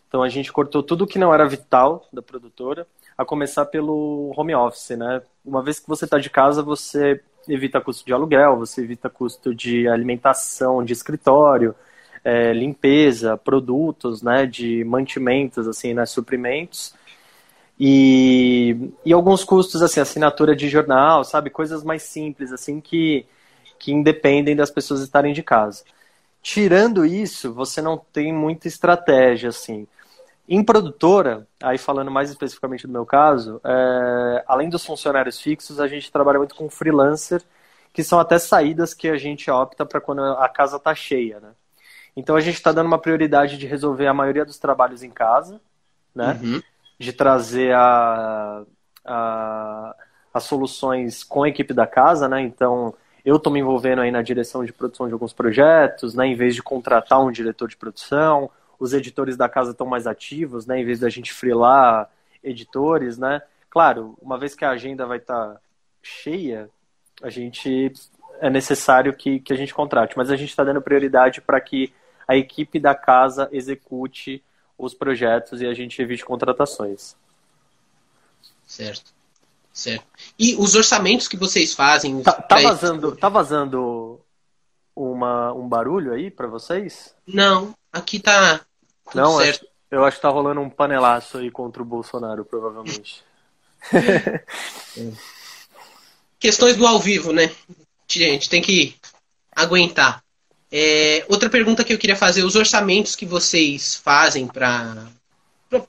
Então 0.10 0.22
a 0.22 0.28
gente 0.28 0.52
cortou 0.52 0.84
tudo 0.84 1.08
que 1.08 1.18
não 1.18 1.34
era 1.34 1.48
vital 1.48 2.06
da 2.12 2.22
produtora, 2.22 2.86
a 3.18 3.24
começar 3.24 3.64
pelo 3.68 4.34
home 4.36 4.54
office. 4.54 4.90
Né? 4.90 5.22
Uma 5.46 5.64
vez 5.64 5.80
que 5.80 5.88
você 5.88 6.04
está 6.04 6.20
de 6.20 6.30
casa, 6.30 6.62
você 6.62 7.24
evita 7.48 7.80
custo 7.80 8.06
de 8.06 8.12
aluguel, 8.12 8.58
você 8.58 8.82
evita 8.82 9.10
custo 9.10 9.56
de 9.56 9.88
alimentação, 9.88 10.84
de 10.84 10.92
escritório, 10.92 11.74
é, 12.26 12.52
limpeza, 12.54 13.38
produtos, 13.38 14.24
né, 14.24 14.48
de 14.48 14.84
mantimentos, 14.84 15.68
assim, 15.68 15.94
né, 15.94 16.08
suprimentos. 16.08 16.96
E, 17.80 18.92
e 19.06 19.14
alguns 19.14 19.44
custos, 19.44 19.84
assim, 19.84 20.00
assinatura 20.00 20.56
de 20.56 20.68
jornal, 20.68 21.24
sabe, 21.24 21.52
coisas 21.52 21.84
mais 21.84 22.02
simples, 22.04 22.52
assim, 22.52 22.82
que, 22.82 23.28
que 23.78 23.92
independem 23.94 24.56
das 24.56 24.72
pessoas 24.72 25.02
estarem 25.02 25.34
de 25.34 25.44
casa. 25.44 25.84
Tirando 26.42 27.06
isso, 27.06 27.54
você 27.54 27.82
não 27.82 27.98
tem 27.98 28.34
muita 28.34 28.68
estratégia, 28.68 29.50
assim. 29.50 29.88
Em 30.50 30.64
produtora, 30.64 31.48
aí 31.62 31.78
falando 31.78 32.12
mais 32.12 32.30
especificamente 32.32 32.88
do 32.88 32.94
meu 32.94 33.06
caso, 33.06 33.62
é, 33.64 34.44
além 34.48 34.70
dos 34.70 34.86
funcionários 34.86 35.40
fixos, 35.40 35.80
a 35.80 35.88
gente 35.88 36.12
trabalha 36.12 36.40
muito 36.40 36.56
com 36.56 36.70
freelancer, 36.70 37.44
que 37.94 38.04
são 38.04 38.20
até 38.20 38.40
saídas 38.40 38.94
que 38.94 39.08
a 39.10 39.18
gente 39.18 39.50
opta 39.52 39.86
para 39.86 40.02
quando 40.02 40.22
a 40.24 40.50
casa 40.50 40.78
está 40.78 40.94
cheia, 40.96 41.40
né? 41.40 41.52
Então 42.16 42.36
a 42.36 42.42
gente 42.42 42.56
está 42.56 42.72
dando 42.72 42.88
uma 42.88 43.00
prioridade 43.00 43.58
de 43.58 43.68
resolver 43.68 44.08
a 44.08 44.14
maioria 44.14 44.46
dos 44.46 44.58
trabalhos 44.58 45.04
em 45.04 45.10
casa, 45.10 45.60
né? 46.14 46.40
Uhum. 46.42 46.62
De 46.98 47.12
trazer 47.12 47.74
a, 47.74 48.64
a, 49.04 49.96
as 50.34 50.44
soluções 50.44 51.24
com 51.24 51.44
a 51.44 51.50
equipe 51.50 51.74
da 51.74 51.86
casa, 51.86 52.30
né? 52.30 52.42
Então 52.42 52.94
eu 53.26 53.36
estou 53.36 53.52
me 53.52 53.60
envolvendo 53.60 54.02
aí 54.02 54.12
na 54.12 54.22
direção 54.22 54.64
de 54.64 54.72
produção 54.72 55.08
de 55.08 55.14
alguns 55.14 55.34
projetos, 55.34 56.16
né? 56.16 56.26
Em 56.28 56.36
vez 56.36 56.56
de 56.56 56.64
contratar 56.64 57.22
um 57.22 57.32
diretor 57.32 57.68
de 57.68 57.76
produção, 57.76 58.50
os 58.80 58.94
editores 58.94 59.36
da 59.36 59.50
casa 59.50 59.72
estão 59.72 59.88
mais 59.88 60.08
ativos, 60.08 60.66
né? 60.66 60.80
Em 60.80 60.86
vez 60.86 61.00
da 61.00 61.10
gente 61.10 61.34
freelar 61.34 62.10
editores, 62.44 63.18
né? 63.18 63.42
Claro, 63.70 64.18
uma 64.22 64.38
vez 64.38 64.56
que 64.56 64.64
a 64.64 64.70
agenda 64.70 65.06
vai 65.06 65.18
estar 65.18 65.48
tá 65.48 65.60
cheia, 66.02 66.70
a 67.22 67.30
gente 67.30 67.92
é 68.40 68.50
necessário 68.50 69.14
que, 69.14 69.40
que 69.40 69.52
a 69.52 69.56
gente 69.56 69.74
contrate. 69.74 70.16
Mas 70.18 70.32
a 70.32 70.36
gente 70.36 70.50
está 70.50 70.64
dando 70.64 70.82
prioridade 70.82 71.42
para 71.42 71.60
que 71.60 71.92
a 72.28 72.36
equipe 72.36 72.80
da 72.80 72.96
casa 72.96 73.50
execute 73.52 74.44
os 74.78 74.94
projetos 74.94 75.62
e 75.62 75.66
a 75.66 75.74
gente 75.74 76.02
evite 76.02 76.26
contratações. 76.26 77.16
Certo. 78.66 79.14
Certo. 79.72 80.06
E 80.40 80.56
os 80.56 80.74
orçamentos 80.74 81.28
que 81.28 81.36
vocês 81.36 81.74
fazem. 81.74 82.22
Tá, 82.24 82.32
tá 82.32 82.62
vazando, 82.62 83.16
tá 83.16 83.28
vazando 83.28 84.22
uma, 84.96 85.54
um 85.54 85.68
barulho 85.68 86.14
aí 86.14 86.32
para 86.32 86.48
vocês? 86.48 87.14
Não, 87.28 87.76
aqui 87.92 88.20
tá 88.20 88.62
tudo 89.04 89.22
Não, 89.22 89.38
certo. 89.38 89.66
Acho, 89.66 89.72
eu 89.92 90.06
acho 90.06 90.16
que 90.18 90.22
tá 90.22 90.30
rolando 90.30 90.62
um 90.62 90.70
panelaço 90.70 91.38
aí 91.38 91.52
contra 91.52 91.82
o 91.82 91.86
Bolsonaro, 91.86 92.46
provavelmente. 92.46 93.22
Questões 96.40 96.78
do 96.78 96.88
ao 96.88 97.00
vivo, 97.00 97.34
né? 97.34 97.54
Gente, 98.08 98.50
tem 98.50 98.62
que 98.62 98.96
aguentar. 99.54 100.24
É, 100.78 101.24
outra 101.30 101.50
pergunta 101.50 101.86
que 101.86 101.94
eu 101.94 101.98
queria 101.98 102.18
fazer: 102.18 102.44
os 102.44 102.58
orçamentos 102.58 103.16
que 103.16 103.26
vocês 103.26 103.96
fazem 103.96 104.46
para 104.46 105.08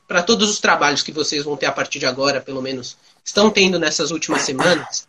para 0.06 0.22
todos 0.22 0.48
os 0.48 0.60
trabalhos 0.60 1.02
que 1.02 1.12
vocês 1.12 1.44
vão 1.44 1.56
ter 1.56 1.66
a 1.66 1.72
partir 1.72 1.98
de 1.98 2.06
agora, 2.06 2.40
pelo 2.40 2.62
menos, 2.62 2.96
estão 3.24 3.50
tendo 3.50 3.78
nessas 3.78 4.10
últimas 4.10 4.42
semanas, 4.42 5.06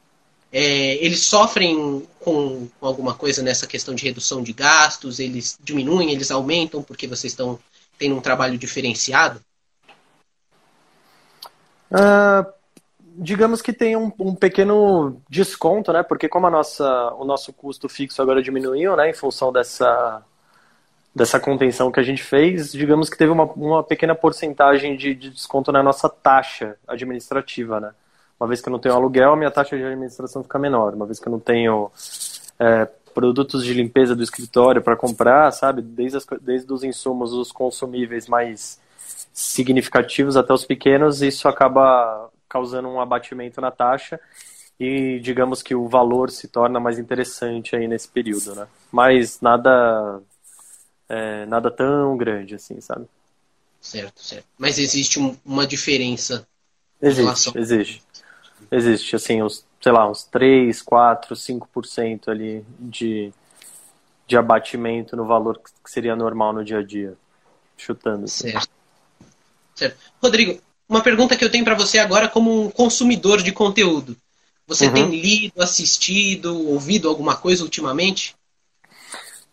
é, 0.51 0.95
eles 0.95 1.25
sofrem 1.25 2.05
com, 2.19 2.67
com, 2.79 2.85
alguma 2.85 3.13
coisa 3.13 3.41
nessa 3.41 3.65
questão 3.65 3.93
de 3.95 4.03
redução 4.03 4.43
de 4.43 4.51
gastos? 4.51 5.19
Eles 5.19 5.57
diminuem, 5.63 6.11
eles 6.11 6.31
aumentam 6.31 6.83
porque 6.83 7.07
vocês 7.07 7.33
estão 7.33 7.59
tendo 7.97 8.15
um 8.15 8.21
trabalho 8.21 8.57
diferenciado? 8.57 9.41
Uh, 11.91 12.51
digamos 13.17 13.61
que 13.61 13.73
tem 13.73 13.95
um, 13.95 14.11
um, 14.19 14.35
pequeno 14.35 15.19
desconto, 15.27 15.91
né? 15.91 16.03
Porque 16.03 16.29
como 16.29 16.45
a 16.45 16.51
nossa, 16.51 17.13
o 17.15 17.25
nosso 17.25 17.51
custo 17.51 17.89
fixo 17.89 18.21
agora 18.21 18.43
diminuiu, 18.43 18.95
né? 18.95 19.09
Em 19.09 19.13
função 19.13 19.51
dessa, 19.51 20.23
dessa 21.15 21.39
contenção 21.39 21.91
que 21.91 21.99
a 21.99 22.03
gente 22.03 22.23
fez, 22.23 22.71
digamos 22.71 23.09
que 23.09 23.17
teve 23.17 23.31
uma, 23.31 23.45
uma 23.45 23.83
pequena 23.83 24.13
porcentagem 24.13 24.95
de, 24.95 25.15
de 25.15 25.31
desconto 25.31 25.71
na 25.71 25.81
nossa 25.81 26.07
taxa 26.07 26.77
administrativa, 26.87 27.79
né? 27.79 27.91
Uma 28.39 28.47
vez 28.47 28.61
que 28.61 28.69
eu 28.69 28.71
não 28.71 28.79
tenho 28.79 28.93
aluguel, 28.93 29.33
a 29.33 29.35
minha 29.35 29.49
taxa 29.49 29.75
de 29.75 29.83
administração 29.83 30.43
fica 30.43 30.59
menor. 30.59 30.93
Uma 30.93 31.07
vez 31.07 31.19
que 31.19 31.27
eu 31.27 31.31
não 31.31 31.39
tenho 31.39 31.89
é, 32.59 32.87
produtos 33.15 33.63
de 33.65 33.73
limpeza 33.73 34.15
do 34.15 34.21
escritório 34.21 34.79
para 34.79 34.95
comprar, 34.95 35.51
sabe? 35.51 35.81
Desde, 35.81 36.17
as, 36.17 36.27
desde 36.39 36.71
os 36.71 36.83
insumos, 36.83 37.33
os 37.33 37.51
consumíveis 37.51 38.27
mais 38.27 38.79
significativos 39.33 40.37
até 40.37 40.53
os 40.53 40.65
pequenos, 40.65 41.23
isso 41.23 41.47
acaba 41.47 42.26
causando 42.47 42.87
um 42.87 42.99
abatimento 42.99 43.59
na 43.61 43.71
taxa 43.71 44.19
e 44.79 45.19
digamos 45.19 45.63
que 45.63 45.73
o 45.73 45.87
valor 45.87 46.29
se 46.29 46.47
torna 46.47 46.79
mais 46.79 46.99
interessante 46.99 47.75
aí 47.75 47.87
nesse 47.87 48.07
período, 48.07 48.53
né? 48.55 48.67
Mas 48.91 49.41
nada 49.41 50.21
é, 51.09 51.45
nada 51.45 51.71
tão 51.71 52.15
grande 52.17 52.55
assim, 52.55 52.79
sabe? 52.81 53.07
Certo, 53.81 54.21
certo. 54.21 54.45
Mas 54.57 54.77
existe 54.77 55.19
um, 55.19 55.35
uma 55.45 55.65
diferença. 55.65 56.47
Existe, 57.01 57.21
relação... 57.21 57.53
existe. 57.55 58.03
Existe, 58.71 59.15
assim, 59.15 59.41
uns, 59.41 59.65
sei 59.81 59.91
lá, 59.91 60.09
uns 60.09 60.23
3, 60.25 60.81
4, 60.81 61.35
5% 61.35 62.27
ali 62.27 62.65
de, 62.79 63.31
de 64.27 64.35
abatimento 64.35 65.15
no 65.15 65.25
valor 65.25 65.59
que 65.59 65.89
seria 65.89 66.15
normal 66.15 66.53
no 66.53 66.65
dia 66.65 66.79
a 66.79 66.83
dia. 66.83 67.13
Chutando. 67.77 68.25
Assim. 68.25 68.51
Certo. 68.51 68.69
certo. 69.75 69.97
Rodrigo, 70.21 70.59
uma 70.87 71.01
pergunta 71.01 71.35
que 71.35 71.43
eu 71.43 71.51
tenho 71.51 71.65
para 71.65 71.75
você 71.75 71.99
agora 71.99 72.29
como 72.29 72.65
um 72.65 72.69
consumidor 72.69 73.41
de 73.41 73.51
conteúdo. 73.51 74.15
Você 74.67 74.87
uhum. 74.87 74.93
tem 74.93 75.09
lido, 75.09 75.61
assistido, 75.61 76.67
ouvido 76.69 77.07
alguma 77.07 77.35
coisa 77.35 77.63
ultimamente? 77.63 78.35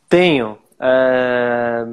Tenho. 0.08 0.58
É... 0.80 1.86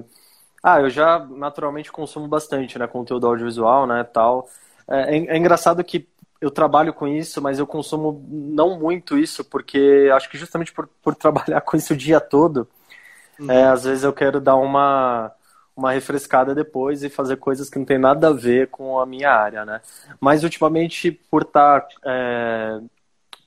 Ah, 0.63 0.79
eu 0.79 0.89
já 0.89 1.19
naturalmente 1.19 1.91
consumo 1.91 2.27
bastante, 2.27 2.77
né, 2.77 2.87
conteúdo 2.87 3.27
audiovisual, 3.27 3.87
né, 3.87 4.03
tal. 4.03 4.47
É, 4.87 5.17
é, 5.17 5.25
é, 5.27 5.37
engraçado 5.37 5.83
que 5.83 6.07
eu 6.39 6.51
trabalho 6.51 6.93
com 6.93 7.07
isso, 7.07 7.41
mas 7.41 7.59
eu 7.59 7.65
consumo 7.65 8.23
não 8.29 8.79
muito 8.79 9.17
isso, 9.17 9.43
porque 9.43 10.09
acho 10.13 10.29
que 10.29 10.37
justamente 10.37 10.71
por, 10.71 10.87
por 11.01 11.13
trabalhar 11.15 11.61
com 11.61 11.77
isso 11.77 11.93
o 11.93 11.97
dia 11.97 12.19
todo, 12.19 12.67
uhum. 13.39 13.49
é, 13.49 13.65
às 13.65 13.83
vezes 13.83 14.03
eu 14.03 14.13
quero 14.13 14.39
dar 14.39 14.55
uma 14.55 15.31
uma 15.75 15.91
refrescada 15.91 16.53
depois 16.53 17.03
e 17.03 17.09
fazer 17.09 17.37
coisas 17.37 17.69
que 17.69 17.79
não 17.79 17.85
tem 17.85 17.97
nada 17.97 18.27
a 18.27 18.33
ver 18.33 18.67
com 18.69 18.99
a 18.99 19.05
minha 19.05 19.31
área, 19.31 19.65
né? 19.65 19.81
Mas 20.19 20.43
ultimamente, 20.43 21.11
por 21.11 21.43
estar 21.43 21.81
tá, 21.81 21.87
é, 22.05 22.79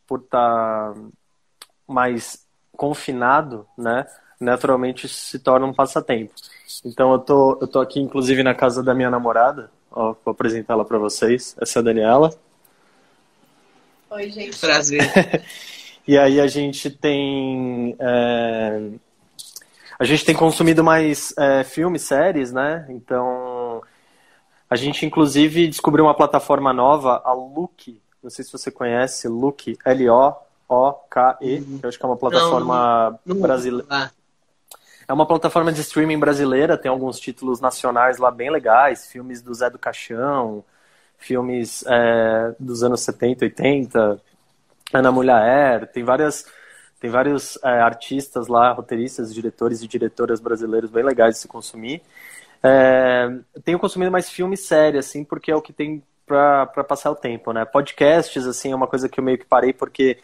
por 0.06 0.20
estar 0.20 0.92
tá 0.92 1.00
mais 1.86 2.46
confinado, 2.76 3.66
né? 3.76 4.06
Naturalmente 4.40 5.06
isso 5.06 5.16
se 5.16 5.38
torna 5.38 5.66
um 5.66 5.72
passatempo. 5.72 6.32
Então 6.84 7.12
eu 7.12 7.18
tô, 7.18 7.58
eu 7.60 7.68
tô 7.68 7.80
aqui 7.80 8.00
inclusive 8.00 8.42
na 8.42 8.54
casa 8.54 8.82
da 8.82 8.94
minha 8.94 9.10
namorada, 9.10 9.70
ó, 9.90 10.14
vou 10.24 10.32
apresentá-la 10.32 10.84
para 10.84 10.98
vocês. 10.98 11.56
Essa 11.60 11.78
é 11.78 11.80
a 11.80 11.84
Daniela. 11.84 12.34
Oi, 14.10 14.30
gente. 14.30 14.58
Prazer. 14.58 15.00
e 16.06 16.16
aí 16.18 16.40
a 16.40 16.46
gente 16.46 16.90
tem 16.90 17.96
é, 17.98 18.90
a 20.04 20.06
gente 20.06 20.24
tem 20.24 20.34
consumido 20.34 20.84
mais 20.84 21.32
é, 21.38 21.64
filmes, 21.64 22.02
séries, 22.02 22.52
né? 22.52 22.84
Então, 22.90 23.82
a 24.68 24.76
gente 24.76 25.06
inclusive 25.06 25.66
descobriu 25.66 26.04
uma 26.04 26.14
plataforma 26.14 26.74
nova, 26.74 27.22
a 27.24 27.32
Look. 27.32 27.98
Não 28.22 28.28
sei 28.28 28.44
se 28.44 28.52
você 28.52 28.70
conhece, 28.70 29.26
Look, 29.28 29.78
L-O-O-K-E. 29.82 31.58
Uhum. 31.58 31.80
Eu 31.82 31.88
acho 31.88 31.98
que 31.98 32.04
é 32.04 32.08
uma 32.08 32.18
plataforma 32.18 33.18
brasileira. 33.24 34.12
É 35.08 35.12
uma 35.12 35.26
plataforma 35.26 35.72
de 35.72 35.80
streaming 35.80 36.18
brasileira, 36.18 36.76
tem 36.76 36.90
alguns 36.90 37.18
títulos 37.18 37.58
nacionais 37.60 38.18
lá 38.18 38.30
bem 38.30 38.50
legais, 38.50 39.06
filmes 39.06 39.40
do 39.40 39.54
Zé 39.54 39.70
do 39.70 39.78
Caixão, 39.78 40.62
filmes 41.16 41.82
é, 41.86 42.54
dos 42.60 42.82
anos 42.82 43.00
70, 43.00 43.46
80, 43.46 44.20
Ana 44.92 45.12
Mulher, 45.12 45.90
tem 45.92 46.04
várias 46.04 46.46
tem 47.04 47.10
vários 47.10 47.58
é, 47.62 47.68
artistas 47.68 48.48
lá, 48.48 48.72
roteiristas, 48.72 49.34
diretores 49.34 49.82
e 49.82 49.86
diretoras 49.86 50.40
brasileiros 50.40 50.90
bem 50.90 51.04
legais 51.04 51.34
de 51.34 51.40
se 51.42 51.46
consumir. 51.46 52.00
É, 52.62 53.30
tenho 53.62 53.78
consumido 53.78 54.10
mais 54.10 54.30
filme 54.30 54.56
série, 54.56 54.96
assim, 54.96 55.22
porque 55.22 55.50
é 55.50 55.54
o 55.54 55.60
que 55.60 55.70
tem 55.70 56.02
para 56.26 56.66
passar 56.82 57.10
o 57.10 57.14
tempo, 57.14 57.52
né? 57.52 57.62
Podcasts, 57.66 58.46
assim, 58.46 58.72
é 58.72 58.74
uma 58.74 58.86
coisa 58.86 59.06
que 59.06 59.20
eu 59.20 59.24
meio 59.24 59.36
que 59.36 59.44
parei 59.44 59.74
porque 59.74 60.16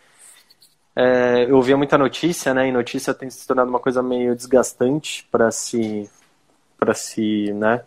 é, 0.97 1.45
eu 1.51 1.57
ouvia 1.57 1.77
muita 1.77 1.99
notícia, 1.99 2.55
né? 2.55 2.67
E 2.67 2.73
notícia 2.73 3.13
tem 3.13 3.29
se 3.29 3.47
tornado 3.47 3.69
uma 3.69 3.79
coisa 3.79 4.03
meio 4.03 4.35
desgastante 4.35 5.29
para 5.31 5.51
se, 5.51 6.09
para 6.79 6.95
se, 6.95 7.53
né? 7.53 7.83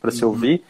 Para 0.00 0.10
se 0.10 0.24
uhum. 0.24 0.30
ouvir. 0.30 0.64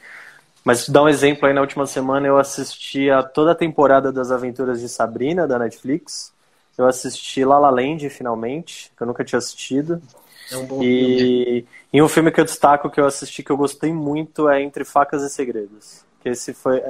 Mas 0.65 0.89
dar 0.89 1.05
um 1.05 1.09
exemplo 1.09 1.47
aí, 1.47 1.55
na 1.55 1.61
última 1.61 1.87
semana 1.87 2.27
eu 2.27 2.37
assisti 2.37 3.09
a 3.11 3.23
toda 3.23 3.53
a 3.53 3.55
temporada 3.55 4.11
das 4.11 4.33
Aventuras 4.33 4.81
de 4.81 4.89
Sabrina, 4.89 5.47
da 5.47 5.57
Netflix. 5.57 6.33
Eu 6.81 6.87
assisti 6.87 7.45
La 7.45 7.59
La 7.59 7.69
Land 7.69 8.09
finalmente, 8.09 8.91
que 8.97 9.03
eu 9.03 9.07
nunca 9.07 9.23
tinha 9.23 9.39
assistido. 9.39 10.01
É 10.51 10.57
um 10.57 10.65
bom 10.65 10.83
e, 10.83 10.87
filme. 10.87 11.67
E 11.93 12.03
um 12.03 12.09
filme 12.09 12.33
que 12.33 12.41
eu 12.41 12.45
destaco 12.45 12.89
que 12.89 12.99
eu 12.99 13.05
assisti 13.05 13.43
que 13.43 13.51
eu 13.51 13.57
gostei 13.57 13.93
muito 13.93 14.49
é 14.49 14.63
Entre 14.63 14.83
Facas 14.83 15.23
e 15.23 15.29
Segredos. 15.29 16.01
Que 16.23 16.31
esse 16.31 16.55
foi 16.55 16.83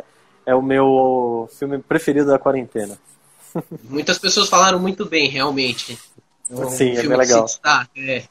é 0.47 0.55
o 0.55 0.63
meu 0.63 1.51
filme 1.59 1.79
preferido 1.79 2.31
da 2.31 2.39
quarentena. 2.39 2.97
Muitas 3.83 4.17
pessoas 4.17 4.49
falaram 4.49 4.79
muito 4.79 5.05
bem, 5.07 5.29
realmente. 5.29 5.99
É 6.49 6.55
um 6.55 6.71
Sim, 6.71 6.97
é 6.97 7.03
bem 7.03 7.17
legal. 7.17 7.47
é, 7.97 8.23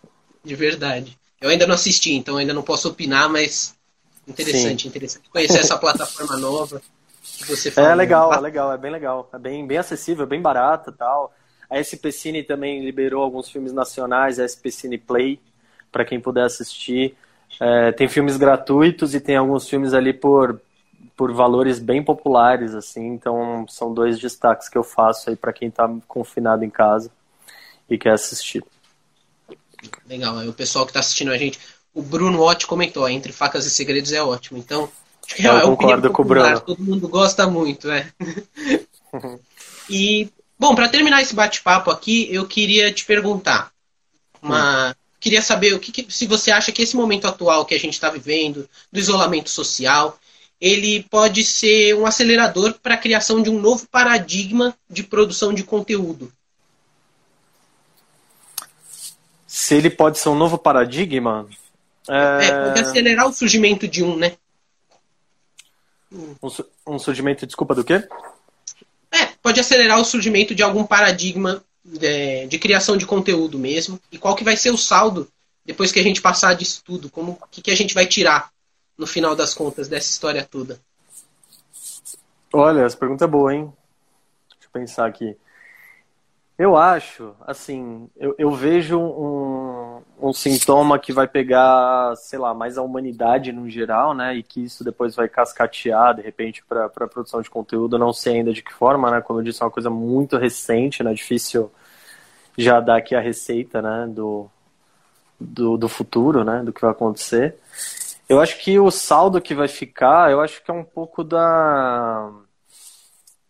de 0.41 0.55
verdade. 0.55 1.19
Eu 1.41 1.49
ainda 1.49 1.67
não 1.67 1.75
assisti, 1.75 2.13
então 2.13 2.37
ainda 2.37 2.53
não 2.53 2.63
posso 2.63 2.87
opinar, 2.87 3.29
mas 3.29 3.75
interessante, 4.25 4.83
Sim. 4.83 4.87
interessante 4.87 5.29
conhecer 5.29 5.59
essa 5.59 5.77
plataforma 5.77 6.37
nova. 6.37 6.81
Que 7.21 7.45
você 7.45 7.69
falou. 7.71 7.89
É 7.89 7.95
legal, 7.95 8.33
é 8.33 8.39
legal, 8.39 8.71
é 8.71 8.77
bem 8.77 8.91
legal. 8.91 9.29
É 9.33 9.37
bem, 9.37 9.67
bem 9.67 9.77
acessível, 9.77 10.25
bem 10.25 10.41
barato 10.41 10.93
tal. 10.93 11.33
A 11.69 11.77
SP 11.83 12.11
Cine 12.11 12.43
também 12.43 12.83
liberou 12.83 13.21
alguns 13.21 13.49
filmes 13.49 13.71
nacionais, 13.71 14.39
a 14.39 14.47
SP 14.47 14.71
Cine 14.71 14.97
Play, 14.97 15.39
para 15.91 16.03
quem 16.03 16.19
puder 16.19 16.45
assistir. 16.45 17.15
É, 17.59 17.91
tem 17.91 18.07
filmes 18.07 18.37
gratuitos 18.37 19.13
e 19.13 19.19
tem 19.19 19.35
alguns 19.35 19.69
filmes 19.69 19.93
ali 19.93 20.13
por, 20.13 20.59
por 21.15 21.31
valores 21.31 21.79
bem 21.79 22.03
populares, 22.03 22.73
assim. 22.73 23.07
Então 23.07 23.65
são 23.67 23.93
dois 23.93 24.19
destaques 24.19 24.67
que 24.67 24.77
eu 24.77 24.83
faço 24.83 25.29
aí 25.29 25.35
para 25.35 25.53
quem 25.53 25.67
está 25.67 25.89
confinado 26.07 26.63
em 26.63 26.69
casa 26.69 27.11
e 27.89 27.97
quer 27.97 28.13
assistir. 28.13 28.63
Legal, 30.07 30.37
o 30.47 30.53
pessoal 30.53 30.85
que 30.85 30.91
está 30.91 30.99
assistindo 30.99 31.31
a 31.31 31.37
gente, 31.37 31.59
o 31.93 32.01
Bruno 32.01 32.41
Ott 32.41 32.67
comentou, 32.67 33.07
Entre 33.07 33.31
Facas 33.31 33.65
e 33.65 33.69
Segredos 33.69 34.11
é 34.11 34.21
ótimo. 34.21 34.57
Então, 34.57 34.89
eu 35.37 35.57
é 35.57 35.61
concordo 35.61 36.09
com 36.11 36.21
o 36.21 36.25
Bruno. 36.25 36.59
Todo 36.61 36.83
mundo 36.83 37.07
gosta 37.07 37.47
muito, 37.47 37.89
é. 37.89 38.11
e 39.89 40.29
Bom, 40.59 40.75
para 40.75 40.89
terminar 40.89 41.21
esse 41.21 41.33
bate-papo 41.33 41.89
aqui, 41.89 42.27
eu 42.33 42.45
queria 42.45 42.91
te 42.91 43.05
perguntar. 43.05 43.71
Uma, 44.41 44.89
hum. 44.89 44.93
Queria 45.19 45.41
saber 45.41 45.73
o 45.73 45.79
que, 45.79 45.91
que, 45.91 46.11
se 46.11 46.27
você 46.27 46.51
acha 46.51 46.71
que 46.71 46.81
esse 46.81 46.95
momento 46.95 47.27
atual 47.27 47.65
que 47.65 47.75
a 47.75 47.79
gente 47.79 47.93
está 47.93 48.09
vivendo, 48.09 48.69
do 48.91 48.99
isolamento 48.99 49.49
social, 49.49 50.19
ele 50.59 51.03
pode 51.09 51.43
ser 51.43 51.95
um 51.95 52.05
acelerador 52.05 52.73
para 52.81 52.95
a 52.95 52.97
criação 52.97 53.41
de 53.41 53.49
um 53.49 53.59
novo 53.59 53.87
paradigma 53.87 54.75
de 54.89 55.03
produção 55.03 55.53
de 55.53 55.63
conteúdo. 55.63 56.31
se 59.49 59.73
ele 59.73 59.89
pode 59.89 60.19
ser 60.19 60.29
um 60.29 60.35
novo 60.35 60.59
paradigma. 60.59 61.47
É, 62.07 62.45
é 62.45 62.65
pode 62.65 62.81
acelerar 62.81 63.27
o 63.27 63.33
surgimento 63.33 63.87
de 63.87 64.03
um, 64.03 64.15
né? 64.15 64.33
Um, 66.11 66.35
um 66.87 66.99
surgimento, 66.99 67.47
desculpa, 67.47 67.73
do 67.73 67.83
quê? 67.83 68.07
Pode 69.41 69.59
acelerar 69.59 69.99
o 69.99 70.05
surgimento 70.05 70.53
de 70.53 70.63
algum 70.63 70.83
paradigma 70.83 71.63
de, 71.83 72.05
é, 72.05 72.45
de, 72.47 72.59
criação 72.59 72.97
de 72.97 73.05
conteúdo 73.05 73.57
mesmo. 73.57 73.99
E 74.11 74.17
qual 74.17 74.35
que 74.35 74.43
vai 74.43 74.57
ser 74.57 74.71
o 74.71 74.77
saldo 74.77 75.27
depois 75.65 75.91
que 75.91 75.99
a 75.99 76.03
gente 76.03 76.21
passar 76.21 76.53
disso 76.53 76.81
tudo? 76.83 77.09
Como 77.09 77.39
que, 77.49 77.61
que 77.61 77.71
a 77.71 77.75
gente 77.75 77.93
vai 77.93 78.05
tirar 78.05 78.51
no 78.97 79.07
final 79.07 79.35
das 79.35 79.53
contas 79.53 79.87
dessa 79.87 80.09
história 80.09 80.43
toda? 80.43 80.79
Olha, 82.51 82.81
essa 82.81 82.97
pergunta 82.97 83.25
é 83.25 83.27
boa, 83.27 83.53
hein? 83.53 83.71
Deixa 84.49 84.65
eu 84.65 84.71
pensar 84.71 85.05
aqui. 85.05 85.37
Eu 86.57 86.75
acho, 86.75 87.33
assim, 87.47 88.09
eu, 88.17 88.35
eu 88.37 88.51
vejo 88.51 88.99
um, 88.99 89.78
um 90.21 90.33
sintoma 90.33 90.99
que 90.99 91.13
vai 91.13 91.27
pegar, 91.27 92.15
sei 92.15 92.37
lá, 92.37 92.53
mais 92.53 92.77
a 92.77 92.81
humanidade 92.81 93.51
no 93.51 93.69
geral, 93.69 94.13
né? 94.13 94.35
E 94.35 94.43
que 94.43 94.63
isso 94.63 94.83
depois 94.83 95.15
vai 95.15 95.29
cascatear, 95.29 96.15
de 96.15 96.21
repente, 96.21 96.63
para 96.67 96.85
a 96.85 97.07
produção 97.07 97.41
de 97.41 97.49
conteúdo. 97.49 97.97
Não 97.97 98.11
sei 98.11 98.37
ainda 98.37 98.53
de 98.53 98.61
que 98.61 98.73
forma, 98.73 99.09
né? 99.09 99.21
Como 99.21 99.39
eu 99.39 99.43
disse, 99.43 99.61
é 99.61 99.65
uma 99.65 99.71
coisa 99.71 99.89
muito 99.89 100.37
recente, 100.37 101.03
né? 101.03 101.13
Difícil 101.13 101.71
já 102.57 102.79
dar 102.79 102.97
aqui 102.97 103.15
a 103.15 103.21
receita, 103.21 103.81
né? 103.81 104.07
Do, 104.09 104.49
do, 105.39 105.77
do 105.77 105.89
futuro, 105.89 106.43
né? 106.43 106.61
Do 106.63 106.73
que 106.73 106.81
vai 106.81 106.91
acontecer. 106.91 107.57
Eu 108.27 108.39
acho 108.41 108.59
que 108.59 108.79
o 108.79 108.91
saldo 108.91 109.41
que 109.41 109.55
vai 109.55 109.67
ficar, 109.67 110.31
eu 110.31 110.41
acho 110.41 110.63
que 110.63 110.69
é 110.69 110.73
um 110.73 110.83
pouco 110.83 111.23
da 111.23 112.31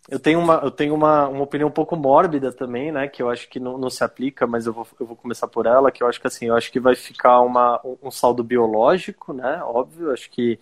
eu 0.10 0.20
tenho 0.20 0.40
uma, 0.40 0.56
eu 0.64 0.72
tenho 0.72 0.96
uma, 0.96 1.28
uma 1.28 1.44
opinião 1.44 1.70
um 1.70 1.72
pouco 1.72 1.96
mórbida 1.96 2.52
também, 2.52 2.92
né? 2.92 3.08
Que 3.08 3.22
eu 3.22 3.30
acho 3.30 3.48
que 3.48 3.60
não, 3.60 3.78
não 3.78 3.90
se 3.90 4.04
aplica, 4.04 4.48
mas 4.48 4.66
eu 4.66 4.74
vou, 4.74 4.88
eu 5.00 5.06
vou 5.06 5.16
começar 5.16 5.48
por 5.48 5.66
ela, 5.66 5.92
que 5.92 6.04
eu 6.04 6.08
acho 6.08 6.20
que 6.20 6.28
assim, 6.28 6.48
eu 6.48 6.56
acho 6.56 6.72
que 6.72 6.80
vai 6.80 6.96
ficar 6.96 7.42
uma, 7.42 7.80
um 8.02 8.12
saldo 8.12 8.44
biológico, 8.44 9.34
né? 9.34 9.62
Óbvio, 9.64 10.12
acho 10.12 10.30
que 10.32 10.60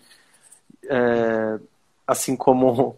é, 0.88 1.58
assim 2.06 2.36
como 2.36 2.96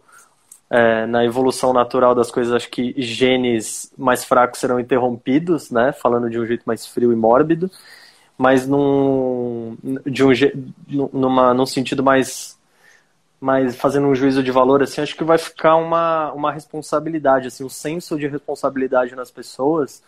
é, 0.70 1.06
na 1.06 1.24
evolução 1.24 1.72
natural 1.72 2.14
das 2.14 2.30
coisas, 2.30 2.52
acho 2.52 2.70
que 2.70 2.94
genes 3.00 3.92
mais 3.96 4.24
fracos 4.24 4.60
serão 4.60 4.80
interrompidos, 4.80 5.70
né? 5.70 5.92
Falando 5.92 6.28
de 6.30 6.38
um 6.38 6.46
jeito 6.46 6.64
mais 6.66 6.86
frio 6.86 7.12
e 7.12 7.16
mórbido, 7.16 7.70
mas 8.38 8.66
num, 8.66 9.76
de 10.06 10.24
um, 10.24 10.30
numa, 11.12 11.54
num 11.54 11.66
sentido 11.66 12.02
mais 12.02 12.59
mas 13.40 13.74
fazendo 13.76 14.06
um 14.06 14.14
juízo 14.14 14.42
de 14.42 14.50
valor, 14.50 14.82
assim, 14.82 15.00
acho 15.00 15.16
que 15.16 15.24
vai 15.24 15.38
ficar 15.38 15.76
uma, 15.76 16.32
uma 16.32 16.52
responsabilidade, 16.52 17.48
assim, 17.48 17.64
um 17.64 17.70
senso 17.70 18.18
de 18.18 18.26
responsabilidade 18.28 19.16
nas 19.16 19.30
pessoas, 19.30 20.02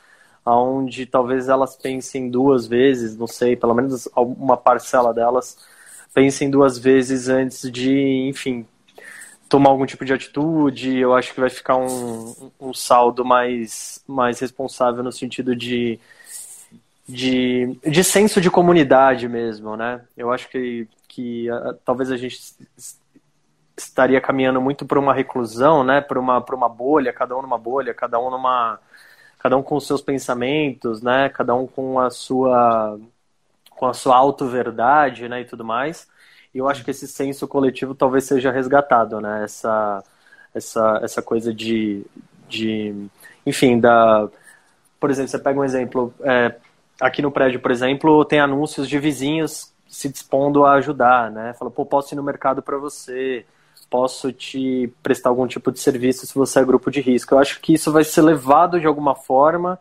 onde 0.44 1.06
talvez 1.06 1.48
elas 1.48 1.74
pensem 1.76 2.28
duas 2.30 2.66
vezes, 2.66 3.16
não 3.16 3.26
sei, 3.26 3.56
pelo 3.56 3.74
menos 3.74 4.08
uma 4.14 4.56
parcela 4.56 5.14
delas 5.14 5.56
pensem 6.12 6.50
duas 6.50 6.78
vezes 6.78 7.28
antes 7.28 7.70
de, 7.70 8.28
enfim, 8.28 8.66
tomar 9.48 9.70
algum 9.70 9.86
tipo 9.86 10.04
de 10.04 10.12
atitude. 10.12 10.98
Eu 10.98 11.14
acho 11.14 11.32
que 11.34 11.40
vai 11.40 11.50
ficar 11.50 11.76
um, 11.76 12.50
um 12.60 12.74
saldo 12.74 13.24
mais, 13.24 14.02
mais 14.06 14.38
responsável 14.40 15.02
no 15.02 15.12
sentido 15.12 15.56
de, 15.56 15.98
de, 17.08 17.78
de 17.84 18.04
senso 18.04 18.40
de 18.40 18.50
comunidade 18.50 19.28
mesmo, 19.28 19.76
né? 19.76 20.02
Eu 20.16 20.30
acho 20.32 20.48
que, 20.48 20.86
que 21.08 21.50
uh, 21.50 21.74
talvez 21.84 22.10
a 22.10 22.16
gente 22.16 22.38
estaria 23.84 24.20
caminhando 24.20 24.60
muito 24.60 24.86
para 24.86 24.98
uma 24.98 25.14
reclusão, 25.14 25.84
né? 25.84 26.00
Para 26.00 26.18
uma, 26.18 26.44
uma 26.52 26.68
bolha, 26.68 27.12
cada 27.12 27.36
um 27.36 27.42
numa 27.42 27.58
bolha, 27.58 27.94
cada 27.94 28.18
um 28.18 28.30
numa, 28.30 28.78
cada 29.38 29.56
um 29.56 29.62
com 29.62 29.76
os 29.76 29.86
seus 29.86 30.02
pensamentos, 30.02 31.02
né? 31.02 31.28
Cada 31.28 31.54
um 31.54 31.66
com 31.66 31.98
a 32.00 32.10
sua, 32.10 32.98
com 33.70 33.86
a 33.86 33.94
sua 33.94 34.16
auto-verdade, 34.16 35.28
né? 35.28 35.42
E 35.42 35.44
tudo 35.44 35.64
mais. 35.64 36.08
E 36.54 36.58
eu 36.58 36.68
acho 36.68 36.84
que 36.84 36.90
esse 36.90 37.08
senso 37.08 37.48
coletivo 37.48 37.94
talvez 37.94 38.24
seja 38.24 38.50
resgatado, 38.50 39.20
né? 39.20 39.44
Essa, 39.44 40.02
essa, 40.54 41.00
essa 41.02 41.22
coisa 41.22 41.52
de, 41.54 42.04
de, 42.48 43.08
enfim, 43.46 43.80
da, 43.80 44.28
por 45.00 45.10
exemplo, 45.10 45.30
você 45.30 45.38
pega 45.38 45.58
um 45.58 45.64
exemplo, 45.64 46.14
é, 46.22 46.54
aqui 47.00 47.22
no 47.22 47.32
prédio, 47.32 47.60
por 47.60 47.70
exemplo, 47.70 48.24
tem 48.24 48.40
anúncios 48.40 48.88
de 48.88 48.98
vizinhos 48.98 49.72
se 49.88 50.08
dispondo 50.08 50.64
a 50.64 50.74
ajudar, 50.74 51.30
né? 51.30 51.52
Fala, 51.54 51.70
pô, 51.70 51.84
posso 51.84 52.14
ir 52.14 52.16
no 52.16 52.22
mercado 52.22 52.62
para 52.62 52.78
você, 52.78 53.44
posso 53.92 54.32
te 54.32 54.90
prestar 55.02 55.28
algum 55.28 55.46
tipo 55.46 55.70
de 55.70 55.78
serviço 55.78 56.26
se 56.26 56.34
você 56.34 56.60
é 56.60 56.64
grupo 56.64 56.90
de 56.90 57.02
risco. 57.02 57.34
Eu 57.34 57.38
acho 57.38 57.60
que 57.60 57.74
isso 57.74 57.92
vai 57.92 58.02
ser 58.02 58.22
levado 58.22 58.80
de 58.80 58.86
alguma 58.86 59.14
forma 59.14 59.78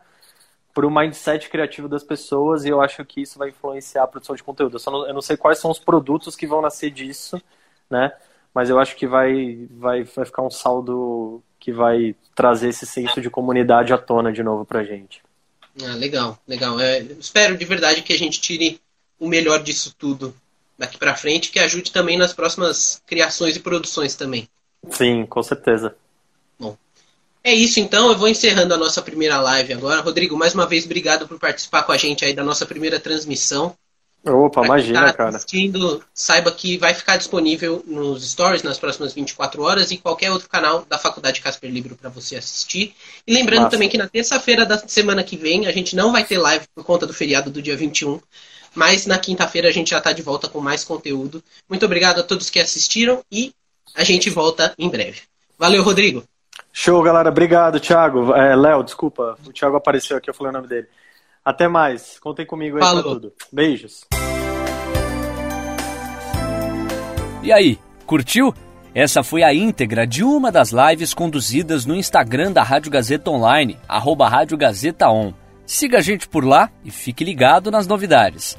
para 0.74 0.86
o 0.86 0.90
mindset 0.90 1.48
criativo 1.48 1.88
das 1.88 2.04
pessoas 2.04 2.66
e 2.66 2.68
eu 2.68 2.82
acho 2.82 3.02
que 3.06 3.22
isso 3.22 3.38
vai 3.38 3.48
influenciar 3.48 4.02
a 4.02 4.06
produção 4.06 4.36
de 4.36 4.42
conteúdo. 4.42 4.76
Eu, 4.76 4.92
não, 4.92 5.08
eu 5.08 5.14
não 5.14 5.22
sei 5.22 5.34
quais 5.38 5.58
são 5.58 5.70
os 5.70 5.78
produtos 5.78 6.36
que 6.36 6.46
vão 6.46 6.60
nascer 6.60 6.90
disso, 6.90 7.40
né? 7.88 8.12
Mas 8.52 8.68
eu 8.68 8.78
acho 8.78 8.96
que 8.96 9.06
vai, 9.06 9.66
vai, 9.70 10.04
vai 10.04 10.26
ficar 10.26 10.42
um 10.42 10.50
saldo 10.50 11.42
que 11.58 11.72
vai 11.72 12.14
trazer 12.34 12.68
esse 12.68 12.84
senso 12.84 13.18
de 13.18 13.30
comunidade 13.30 13.94
à 13.94 13.98
tona 13.98 14.30
de 14.30 14.42
novo 14.42 14.66
para 14.66 14.84
gente. 14.84 15.22
Ah, 15.82 15.94
legal, 15.94 16.38
legal. 16.46 16.78
É, 16.78 16.98
espero 17.18 17.56
de 17.56 17.64
verdade 17.64 18.02
que 18.02 18.12
a 18.12 18.18
gente 18.18 18.42
tire 18.42 18.78
o 19.18 19.26
melhor 19.26 19.62
disso 19.62 19.94
tudo 19.98 20.34
daqui 20.82 20.98
para 20.98 21.14
frente, 21.14 21.50
que 21.50 21.60
ajude 21.60 21.92
também 21.92 22.18
nas 22.18 22.32
próximas 22.32 23.00
criações 23.06 23.56
e 23.56 23.60
produções 23.60 24.16
também. 24.16 24.48
Sim, 24.90 25.24
com 25.26 25.42
certeza. 25.42 25.94
Bom, 26.58 26.76
é 27.44 27.54
isso 27.54 27.78
então, 27.78 28.10
eu 28.10 28.18
vou 28.18 28.28
encerrando 28.28 28.74
a 28.74 28.76
nossa 28.76 29.00
primeira 29.00 29.40
live 29.40 29.72
agora. 29.72 30.00
Rodrigo, 30.00 30.36
mais 30.36 30.54
uma 30.54 30.66
vez, 30.66 30.84
obrigado 30.84 31.28
por 31.28 31.38
participar 31.38 31.84
com 31.84 31.92
a 31.92 31.96
gente 31.96 32.24
aí 32.24 32.34
da 32.34 32.42
nossa 32.42 32.66
primeira 32.66 32.98
transmissão. 32.98 33.76
Opa, 34.24 34.60
pra 34.60 34.66
imagina, 34.66 35.12
tá 35.12 35.28
assistindo, 35.28 35.98
cara. 35.98 36.10
Saiba 36.14 36.52
que 36.52 36.76
vai 36.78 36.94
ficar 36.94 37.16
disponível 37.16 37.82
nos 37.86 38.28
stories 38.30 38.62
nas 38.62 38.78
próximas 38.78 39.12
24 39.12 39.62
horas 39.62 39.90
e 39.90 39.98
qualquer 39.98 40.30
outro 40.30 40.48
canal 40.48 40.84
da 40.88 40.98
Faculdade 40.98 41.40
Casper 41.40 41.70
Libro 41.70 41.96
para 41.96 42.08
você 42.08 42.36
assistir. 42.36 42.94
E 43.26 43.32
lembrando 43.32 43.62
Massa. 43.62 43.70
também 43.70 43.88
que 43.88 43.98
na 43.98 44.08
terça-feira 44.08 44.64
da 44.64 44.78
semana 44.78 45.24
que 45.24 45.36
vem 45.36 45.66
a 45.66 45.72
gente 45.72 45.96
não 45.96 46.12
vai 46.12 46.24
ter 46.24 46.38
live 46.38 46.64
por 46.74 46.84
conta 46.84 47.06
do 47.06 47.12
feriado 47.12 47.50
do 47.50 47.60
dia 47.60 47.76
21, 47.76 48.20
mas 48.74 49.06
na 49.06 49.18
quinta-feira 49.18 49.68
a 49.68 49.72
gente 49.72 49.90
já 49.90 49.98
está 49.98 50.12
de 50.12 50.22
volta 50.22 50.48
com 50.48 50.60
mais 50.60 50.84
conteúdo. 50.84 51.42
Muito 51.68 51.84
obrigado 51.84 52.20
a 52.20 52.22
todos 52.22 52.50
que 52.50 52.60
assistiram 52.60 53.22
e 53.30 53.52
a 53.94 54.04
gente 54.04 54.30
volta 54.30 54.74
em 54.78 54.88
breve. 54.88 55.22
Valeu, 55.58 55.82
Rodrigo. 55.82 56.24
Show, 56.72 57.02
galera. 57.02 57.28
Obrigado, 57.28 57.78
Thiago. 57.78 58.34
É, 58.34 58.56
Léo, 58.56 58.82
desculpa. 58.82 59.36
O 59.46 59.52
Thiago 59.52 59.76
apareceu 59.76 60.16
aqui, 60.16 60.30
eu 60.30 60.34
falei 60.34 60.50
o 60.50 60.54
nome 60.54 60.68
dele. 60.68 60.86
Até 61.44 61.68
mais. 61.68 62.18
Contem 62.18 62.46
comigo 62.46 62.76
aí 62.76 62.82
Falou. 62.82 63.02
pra 63.02 63.12
tudo. 63.12 63.32
Beijos. 63.52 64.04
E 67.42 67.52
aí, 67.52 67.78
curtiu? 68.06 68.54
Essa 68.94 69.22
foi 69.22 69.42
a 69.42 69.52
íntegra 69.52 70.06
de 70.06 70.22
uma 70.22 70.52
das 70.52 70.70
lives 70.70 71.14
conduzidas 71.14 71.86
no 71.86 71.96
Instagram 71.96 72.52
da 72.52 72.62
Rádio 72.62 72.90
Gazeta 72.90 73.30
Online, 73.30 73.78
arroba 73.88 74.28
Rádio 74.28 74.56
Gazeta 74.56 75.08
On. 75.08 75.32
Siga 75.64 75.98
a 75.98 76.00
gente 76.02 76.28
por 76.28 76.44
lá 76.44 76.70
e 76.84 76.90
fique 76.90 77.24
ligado 77.24 77.70
nas 77.70 77.86
novidades. 77.86 78.58